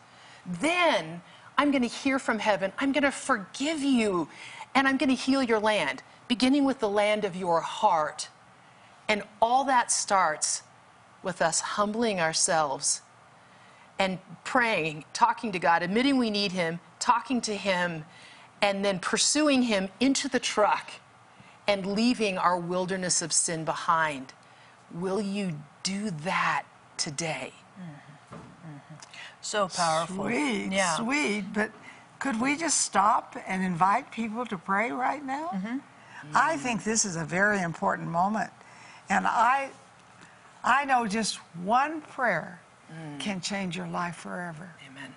then 0.46 1.20
i'm 1.59 1.70
going 1.70 1.83
to 1.83 1.88
hear 1.88 2.18
from 2.18 2.38
heaven. 2.38 2.72
I'm 2.78 2.92
going 2.92 3.04
to 3.04 3.11
forgive 3.11 3.80
you 3.80 4.28
and 4.74 4.88
i'm 4.88 4.96
going 4.96 5.11
to 5.11 5.14
heal 5.14 5.42
your 5.42 5.61
land 5.61 6.02
beginning 6.30 6.64
with 6.64 6.78
the 6.78 6.88
land 6.88 7.24
of 7.24 7.35
your 7.35 7.61
heart. 7.61 8.28
And 9.09 9.24
all 9.42 9.64
that 9.64 9.90
starts 9.90 10.62
with 11.24 11.42
us 11.42 11.61
humbling 11.61 12.20
ourselves 12.20 13.02
and 13.98 14.20
praying, 14.44 15.06
talking 15.12 15.50
to 15.50 15.59
God, 15.59 15.83
admitting 15.83 16.18
we 16.18 16.30
need 16.30 16.52
Him, 16.52 16.78
talking 17.00 17.40
to 17.42 17.56
Him, 17.56 18.04
and 18.62 18.84
then 18.84 18.98
pursuing 19.00 19.62
Him 19.62 19.88
into 19.98 20.28
the 20.28 20.38
truck 20.38 20.92
and 21.66 21.86
leaving 21.86 22.38
our 22.38 22.58
wilderness 22.58 23.22
of 23.22 23.32
sin 23.32 23.64
behind. 23.64 24.32
Will 24.92 25.20
you 25.20 25.58
do 25.82 26.10
that 26.10 26.64
today? 26.96 27.52
So 29.40 29.68
powerful. 29.68 30.24
Sweet, 30.26 30.70
Yeah. 30.72 30.96
sweet. 30.96 31.52
But 31.52 31.70
could 32.18 32.40
we 32.40 32.56
just 32.56 32.82
stop 32.82 33.36
and 33.46 33.62
invite 33.64 34.10
people 34.10 34.44
to 34.46 34.58
pray 34.58 34.90
right 34.92 35.24
now? 35.24 35.48
Mm-hmm. 35.54 35.78
I 36.34 36.56
think 36.58 36.84
this 36.84 37.04
is 37.06 37.16
a 37.16 37.24
very 37.24 37.60
important 37.62 38.08
moment. 38.08 38.50
And 39.08 39.26
I, 39.26 39.70
I 40.62 40.84
know 40.84 41.06
just 41.06 41.36
one 41.64 42.02
prayer 42.02 42.60
Mm. 42.92 43.20
can 43.20 43.40
change 43.40 43.76
your 43.76 43.86
life 43.86 44.16
forever. 44.16 44.74
Amen. 44.84 45.14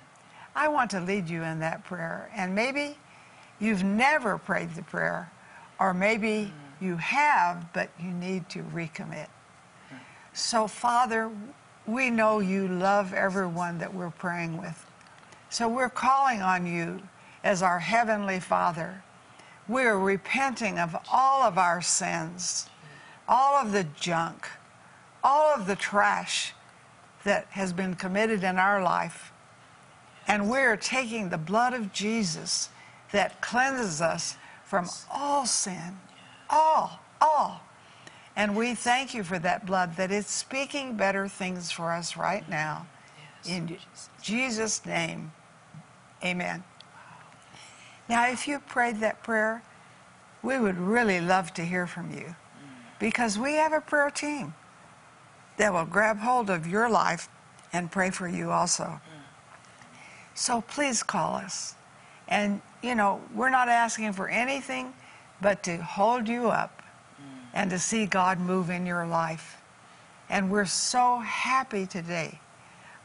I 0.55 0.67
want 0.67 0.91
to 0.91 0.99
lead 0.99 1.29
you 1.29 1.43
in 1.43 1.59
that 1.59 1.83
prayer. 1.83 2.29
And 2.35 2.53
maybe 2.53 2.97
you've 3.59 3.83
never 3.83 4.37
prayed 4.37 4.75
the 4.75 4.83
prayer, 4.83 5.31
or 5.79 5.93
maybe 5.93 6.53
you 6.79 6.97
have, 6.97 7.71
but 7.73 7.89
you 7.99 8.11
need 8.11 8.49
to 8.49 8.59
recommit. 8.63 9.27
So, 10.33 10.67
Father, 10.67 11.29
we 11.85 12.09
know 12.09 12.39
you 12.39 12.67
love 12.67 13.13
everyone 13.13 13.77
that 13.79 13.93
we're 13.93 14.09
praying 14.09 14.57
with. 14.57 14.85
So, 15.49 15.67
we're 15.67 15.89
calling 15.89 16.41
on 16.41 16.65
you 16.65 17.01
as 17.43 17.61
our 17.61 17.79
Heavenly 17.79 18.39
Father. 18.39 19.03
We're 19.67 19.97
repenting 19.97 20.79
of 20.79 20.95
all 21.11 21.43
of 21.43 21.57
our 21.57 21.81
sins, 21.81 22.69
all 23.27 23.55
of 23.55 23.71
the 23.71 23.83
junk, 23.83 24.47
all 25.23 25.53
of 25.53 25.67
the 25.67 25.75
trash 25.75 26.53
that 27.23 27.47
has 27.51 27.71
been 27.73 27.95
committed 27.95 28.43
in 28.43 28.57
our 28.57 28.81
life. 28.81 29.32
And 30.27 30.49
we're 30.49 30.77
taking 30.77 31.29
the 31.29 31.37
blood 31.37 31.73
of 31.73 31.91
Jesus 31.91 32.69
that 33.11 33.41
cleanses 33.41 34.01
us 34.01 34.37
from 34.63 34.89
all 35.11 35.45
sin, 35.45 35.99
all, 36.49 36.99
all. 37.21 37.61
And 38.35 38.55
we 38.55 38.73
thank 38.73 39.13
you 39.13 39.23
for 39.23 39.37
that 39.39 39.65
blood, 39.65 39.95
that 39.97 40.11
it's 40.11 40.31
speaking 40.31 40.95
better 40.95 41.27
things 41.27 41.71
for 41.71 41.91
us 41.91 42.17
right 42.17 42.47
now. 42.49 42.87
In 43.45 43.77
Jesus' 44.21 44.85
name, 44.85 45.31
amen. 46.23 46.63
Now, 48.09 48.29
if 48.29 48.47
you 48.47 48.59
prayed 48.59 48.99
that 49.01 49.21
prayer, 49.23 49.61
we 50.41 50.59
would 50.59 50.77
really 50.77 51.21
love 51.21 51.53
to 51.53 51.63
hear 51.63 51.87
from 51.87 52.11
you 52.11 52.25
mm. 52.25 52.35
because 52.99 53.37
we 53.37 53.53
have 53.53 53.73
a 53.73 53.81
prayer 53.81 54.09
team 54.09 54.53
that 55.57 55.73
will 55.73 55.85
grab 55.85 56.19
hold 56.19 56.49
of 56.49 56.67
your 56.67 56.89
life 56.89 57.29
and 57.71 57.91
pray 57.91 58.09
for 58.09 58.27
you 58.27 58.51
also. 58.51 58.99
So 60.35 60.61
please 60.61 61.03
call 61.03 61.35
us. 61.35 61.75
And, 62.27 62.61
you 62.81 62.95
know, 62.95 63.21
we're 63.33 63.49
not 63.49 63.69
asking 63.69 64.13
for 64.13 64.29
anything 64.29 64.93
but 65.41 65.63
to 65.63 65.77
hold 65.77 66.27
you 66.27 66.49
up 66.49 66.81
mm. 67.21 67.25
and 67.53 67.69
to 67.69 67.79
see 67.79 68.05
God 68.05 68.39
move 68.39 68.69
in 68.69 68.85
your 68.85 69.05
life 69.05 69.57
And 70.29 70.49
we're 70.49 70.65
so 70.65 71.19
happy 71.19 71.85
today. 71.85 72.39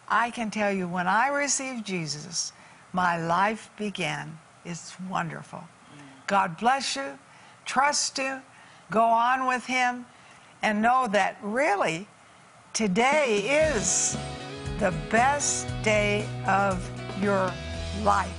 I 0.08 0.30
can 0.30 0.50
tell 0.50 0.72
you, 0.72 0.88
when 0.88 1.06
I 1.06 1.28
received 1.28 1.84
Jesus, 1.84 2.52
my 2.92 3.18
life 3.18 3.70
began. 3.76 4.38
It's 4.64 4.98
wonderful. 5.10 5.58
Mm. 5.58 6.26
God 6.26 6.56
bless 6.58 6.96
you. 6.96 7.18
Trust 7.66 8.18
you. 8.18 8.40
Go 8.90 9.04
on 9.04 9.46
with 9.46 9.66
Him. 9.66 10.06
And 10.62 10.80
know 10.82 11.08
that 11.12 11.38
really, 11.42 12.08
today 12.72 13.68
is 13.72 14.16
the 14.78 14.94
best 15.10 15.68
day 15.82 16.26
of 16.46 16.88
your 17.20 17.52
life. 18.02 18.32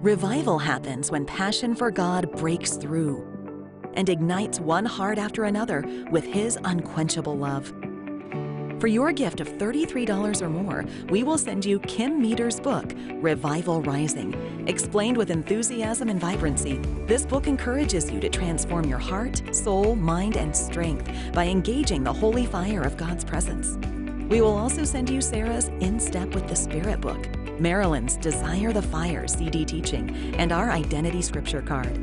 Revival 0.00 0.58
happens 0.58 1.10
when 1.10 1.26
passion 1.26 1.74
for 1.74 1.90
God 1.90 2.30
breaks 2.36 2.76
through 2.76 3.26
and 3.94 4.08
ignites 4.08 4.60
one 4.60 4.84
heart 4.84 5.18
after 5.18 5.44
another 5.44 5.84
with 6.12 6.24
His 6.24 6.56
unquenchable 6.62 7.36
love. 7.36 7.72
For 8.78 8.86
your 8.86 9.10
gift 9.10 9.40
of 9.40 9.48
$33 9.48 10.40
or 10.40 10.48
more, 10.48 10.84
we 11.10 11.24
will 11.24 11.36
send 11.36 11.64
you 11.64 11.80
Kim 11.80 12.22
Meeder's 12.22 12.60
book, 12.60 12.92
Revival 13.14 13.82
Rising. 13.82 14.64
Explained 14.68 15.16
with 15.16 15.32
enthusiasm 15.32 16.08
and 16.08 16.20
vibrancy, 16.20 16.78
this 17.08 17.26
book 17.26 17.48
encourages 17.48 18.08
you 18.08 18.20
to 18.20 18.28
transform 18.28 18.84
your 18.84 19.00
heart, 19.00 19.42
soul, 19.52 19.96
mind, 19.96 20.36
and 20.36 20.54
strength 20.54 21.10
by 21.32 21.46
engaging 21.46 22.04
the 22.04 22.12
holy 22.12 22.46
fire 22.46 22.82
of 22.82 22.96
God's 22.96 23.24
presence. 23.24 23.76
We 24.28 24.42
will 24.42 24.58
also 24.58 24.84
send 24.84 25.08
you 25.08 25.22
Sarah's 25.22 25.68
In 25.80 25.98
Step 25.98 26.34
with 26.34 26.46
the 26.48 26.56
Spirit 26.56 27.00
book, 27.00 27.28
Marilyn's 27.58 28.18
Desire 28.18 28.74
the 28.74 28.82
Fire 28.82 29.26
CD 29.26 29.64
teaching, 29.64 30.34
and 30.36 30.52
our 30.52 30.70
Identity 30.70 31.22
Scripture 31.22 31.62
card. 31.62 31.96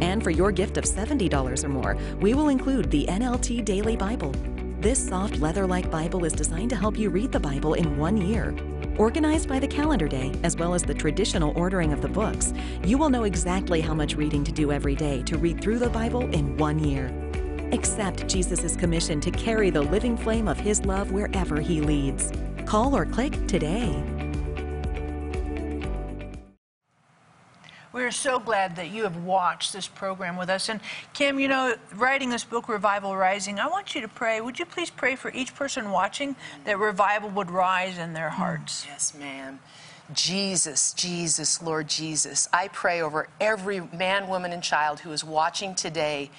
And 0.00 0.22
for 0.22 0.30
your 0.30 0.50
gift 0.50 0.76
of 0.76 0.82
$70 0.82 1.62
or 1.62 1.68
more, 1.68 1.96
we 2.20 2.34
will 2.34 2.48
include 2.48 2.90
the 2.90 3.06
NLT 3.06 3.64
Daily 3.64 3.96
Bible. 3.96 4.34
This 4.80 4.98
soft 5.08 5.38
leather 5.38 5.68
like 5.68 5.88
Bible 5.88 6.24
is 6.24 6.32
designed 6.32 6.70
to 6.70 6.76
help 6.76 6.98
you 6.98 7.10
read 7.10 7.30
the 7.30 7.38
Bible 7.38 7.74
in 7.74 7.96
one 7.96 8.16
year. 8.16 8.56
Organized 8.96 9.48
by 9.48 9.60
the 9.60 9.68
calendar 9.68 10.08
day, 10.08 10.32
as 10.42 10.56
well 10.56 10.74
as 10.74 10.82
the 10.82 10.94
traditional 10.94 11.56
ordering 11.56 11.92
of 11.92 12.02
the 12.02 12.08
books, 12.08 12.52
you 12.84 12.98
will 12.98 13.08
know 13.08 13.22
exactly 13.22 13.80
how 13.80 13.94
much 13.94 14.16
reading 14.16 14.42
to 14.42 14.50
do 14.50 14.72
every 14.72 14.96
day 14.96 15.22
to 15.22 15.38
read 15.38 15.60
through 15.60 15.78
the 15.78 15.90
Bible 15.90 16.22
in 16.32 16.56
one 16.56 16.80
year. 16.80 17.27
Accept 17.72 18.26
Jesus' 18.26 18.76
commission 18.76 19.20
to 19.20 19.30
carry 19.30 19.68
the 19.68 19.82
living 19.82 20.16
flame 20.16 20.48
of 20.48 20.58
his 20.58 20.84
love 20.86 21.12
wherever 21.12 21.60
he 21.60 21.80
leads. 21.80 22.32
Call 22.64 22.96
or 22.96 23.04
click 23.04 23.46
today. 23.46 24.02
We're 27.92 28.10
so 28.10 28.38
glad 28.38 28.76
that 28.76 28.90
you 28.90 29.02
have 29.02 29.16
watched 29.24 29.72
this 29.72 29.88
program 29.88 30.36
with 30.36 30.48
us. 30.48 30.68
And 30.68 30.80
Kim, 31.12 31.38
you 31.40 31.48
know, 31.48 31.74
writing 31.94 32.30
this 32.30 32.44
book, 32.44 32.68
Revival 32.68 33.16
Rising, 33.16 33.58
I 33.58 33.66
want 33.66 33.94
you 33.94 34.00
to 34.02 34.08
pray. 34.08 34.40
Would 34.40 34.58
you 34.58 34.66
please 34.66 34.88
pray 34.88 35.16
for 35.16 35.30
each 35.32 35.54
person 35.54 35.90
watching 35.90 36.36
that 36.64 36.78
revival 36.78 37.28
would 37.30 37.50
rise 37.50 37.98
in 37.98 38.12
their 38.12 38.30
hearts? 38.30 38.84
Mm, 38.84 38.88
yes, 38.88 39.14
ma'am. 39.18 39.60
Jesus, 40.12 40.94
Jesus, 40.94 41.60
Lord 41.60 41.88
Jesus, 41.88 42.48
I 42.50 42.68
pray 42.68 43.02
over 43.02 43.28
every 43.40 43.80
man, 43.80 44.28
woman, 44.28 44.52
and 44.52 44.62
child 44.62 45.00
who 45.00 45.12
is 45.12 45.22
watching 45.22 45.74
today 45.74 46.30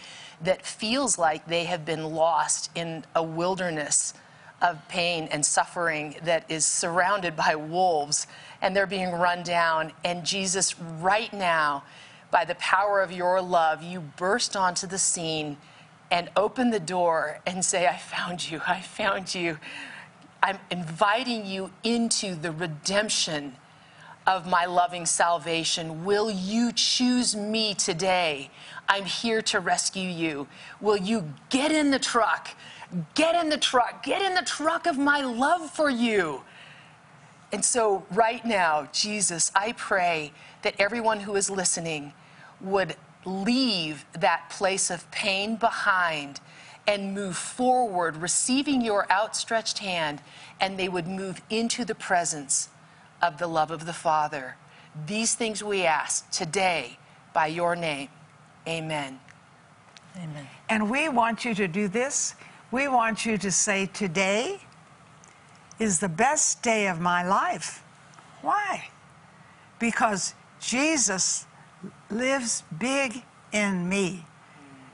that 0.42 0.66
feels 0.66 1.18
like 1.18 1.48
they 1.48 1.66
have 1.66 1.86
been 1.86 2.04
lost 2.14 2.72
in 2.76 3.04
a 3.16 3.24
wilderness 3.24 4.14
of 4.62 4.88
pain 4.88 5.28
and 5.32 5.46
suffering 5.46 6.16
that 6.24 6.50
is 6.50 6.66
surrounded 6.66 7.36
by 7.36 7.56
wolves 7.56 8.28
and 8.62 8.76
they're 8.76 8.86
being 8.86 9.12
run 9.12 9.44
down. 9.44 9.92
And 10.04 10.26
Jesus, 10.26 10.80
right 10.80 11.32
now, 11.34 11.84
by 12.32 12.46
the 12.46 12.56
power 12.56 13.02
of 13.02 13.12
your 13.12 13.42
love, 13.42 13.82
you 13.84 14.00
burst 14.00 14.56
onto 14.56 14.86
the 14.86 14.98
scene 14.98 15.58
and 16.12 16.30
open 16.36 16.70
the 16.70 16.80
door 16.80 17.40
and 17.46 17.64
say, 17.64 17.88
I 17.88 17.98
found 17.98 18.50
you, 18.50 18.62
I 18.68 18.82
found 18.82 19.34
you. 19.34 19.58
I'm 20.42 20.60
inviting 20.72 21.46
you 21.46 21.72
into 21.84 22.36
the 22.36 22.52
redemption 22.52 23.56
of 24.30 24.46
my 24.46 24.66
loving 24.66 25.08
salvation. 25.08 26.06
Will 26.06 26.30
you 26.30 26.72
choose 26.72 27.36
me 27.36 27.74
today? 27.74 28.52
I'm 28.88 29.06
here 29.06 29.42
to 29.42 29.60
rescue 29.60 30.08
you. 30.08 30.48
Will 30.80 30.98
you 30.98 31.34
get 31.50 31.72
in 31.72 31.90
the 31.90 31.98
truck? 31.98 32.50
Get 33.16 33.34
in 33.34 33.50
the 33.50 33.58
truck. 33.58 34.04
Get 34.04 34.22
in 34.22 34.36
the 34.36 34.44
truck 34.44 34.86
of 34.86 35.00
my 35.00 35.22
love 35.22 35.72
for 35.72 35.90
you. 35.90 36.44
And 37.52 37.66
so, 37.66 38.06
right 38.12 38.46
now, 38.46 38.88
Jesus, 38.94 39.52
I 39.56 39.72
pray 39.72 40.32
that 40.62 40.76
everyone 40.78 41.22
who 41.22 41.36
is 41.36 41.50
listening 41.50 42.14
would 42.62 42.96
leave 43.26 44.06
that 44.14 44.52
place 44.52 44.92
of 44.92 45.10
pain 45.10 45.56
behind 45.56 46.40
and 46.86 47.16
move 47.16 47.36
forward, 47.36 48.18
receiving 48.18 48.82
your 48.82 49.12
outstretched 49.12 49.80
hand, 49.80 50.22
and 50.62 50.78
they 50.78 50.88
would 50.88 51.08
move 51.08 51.42
into 51.50 51.84
the 51.84 51.96
presence 51.96 52.70
of 53.22 53.38
the 53.38 53.48
love 53.48 53.72
of 53.72 53.86
the 53.86 53.94
Father. 53.94 54.56
These 55.06 55.36
things 55.36 55.64
we 55.64 55.84
ask 55.84 56.30
today 56.32 56.98
by 57.34 57.48
your 57.48 57.76
name. 57.76 58.10
Amen. 58.68 59.20
Amen. 60.16 60.48
And 60.68 60.90
we 60.90 61.10
want 61.10 61.46
you 61.46 61.54
to 61.56 61.68
do 61.68 61.88
this. 61.88 62.36
We 62.72 62.88
want 62.88 63.26
you 63.26 63.38
to 63.38 63.52
say, 63.52 63.86
Today 63.88 64.60
is 65.80 66.00
the 66.00 66.10
best 66.10 66.62
day 66.62 66.88
of 66.88 67.00
my 67.00 67.26
life. 67.28 67.84
Why? 68.42 68.90
Because 69.80 70.34
Jesus 70.60 71.46
lives 72.10 72.64
big 72.78 73.24
in 73.52 73.88
me. 73.88 74.26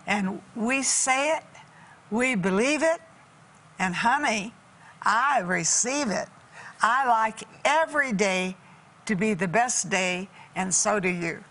And 0.07 0.41
we 0.55 0.83
say 0.83 1.35
it, 1.35 1.43
we 2.11 2.35
believe 2.35 2.83
it, 2.83 3.01
and 3.79 3.95
honey, 3.95 4.53
I 5.01 5.39
receive 5.39 6.09
it. 6.09 6.29
I 6.87 7.07
like 7.07 7.41
every 7.65 8.13
day 8.13 8.55
to 9.07 9.15
be 9.15 9.33
the 9.33 9.47
best 9.47 9.89
day, 9.89 10.29
and 10.55 10.71
so 10.71 10.99
do 10.99 11.09
you. 11.09 11.43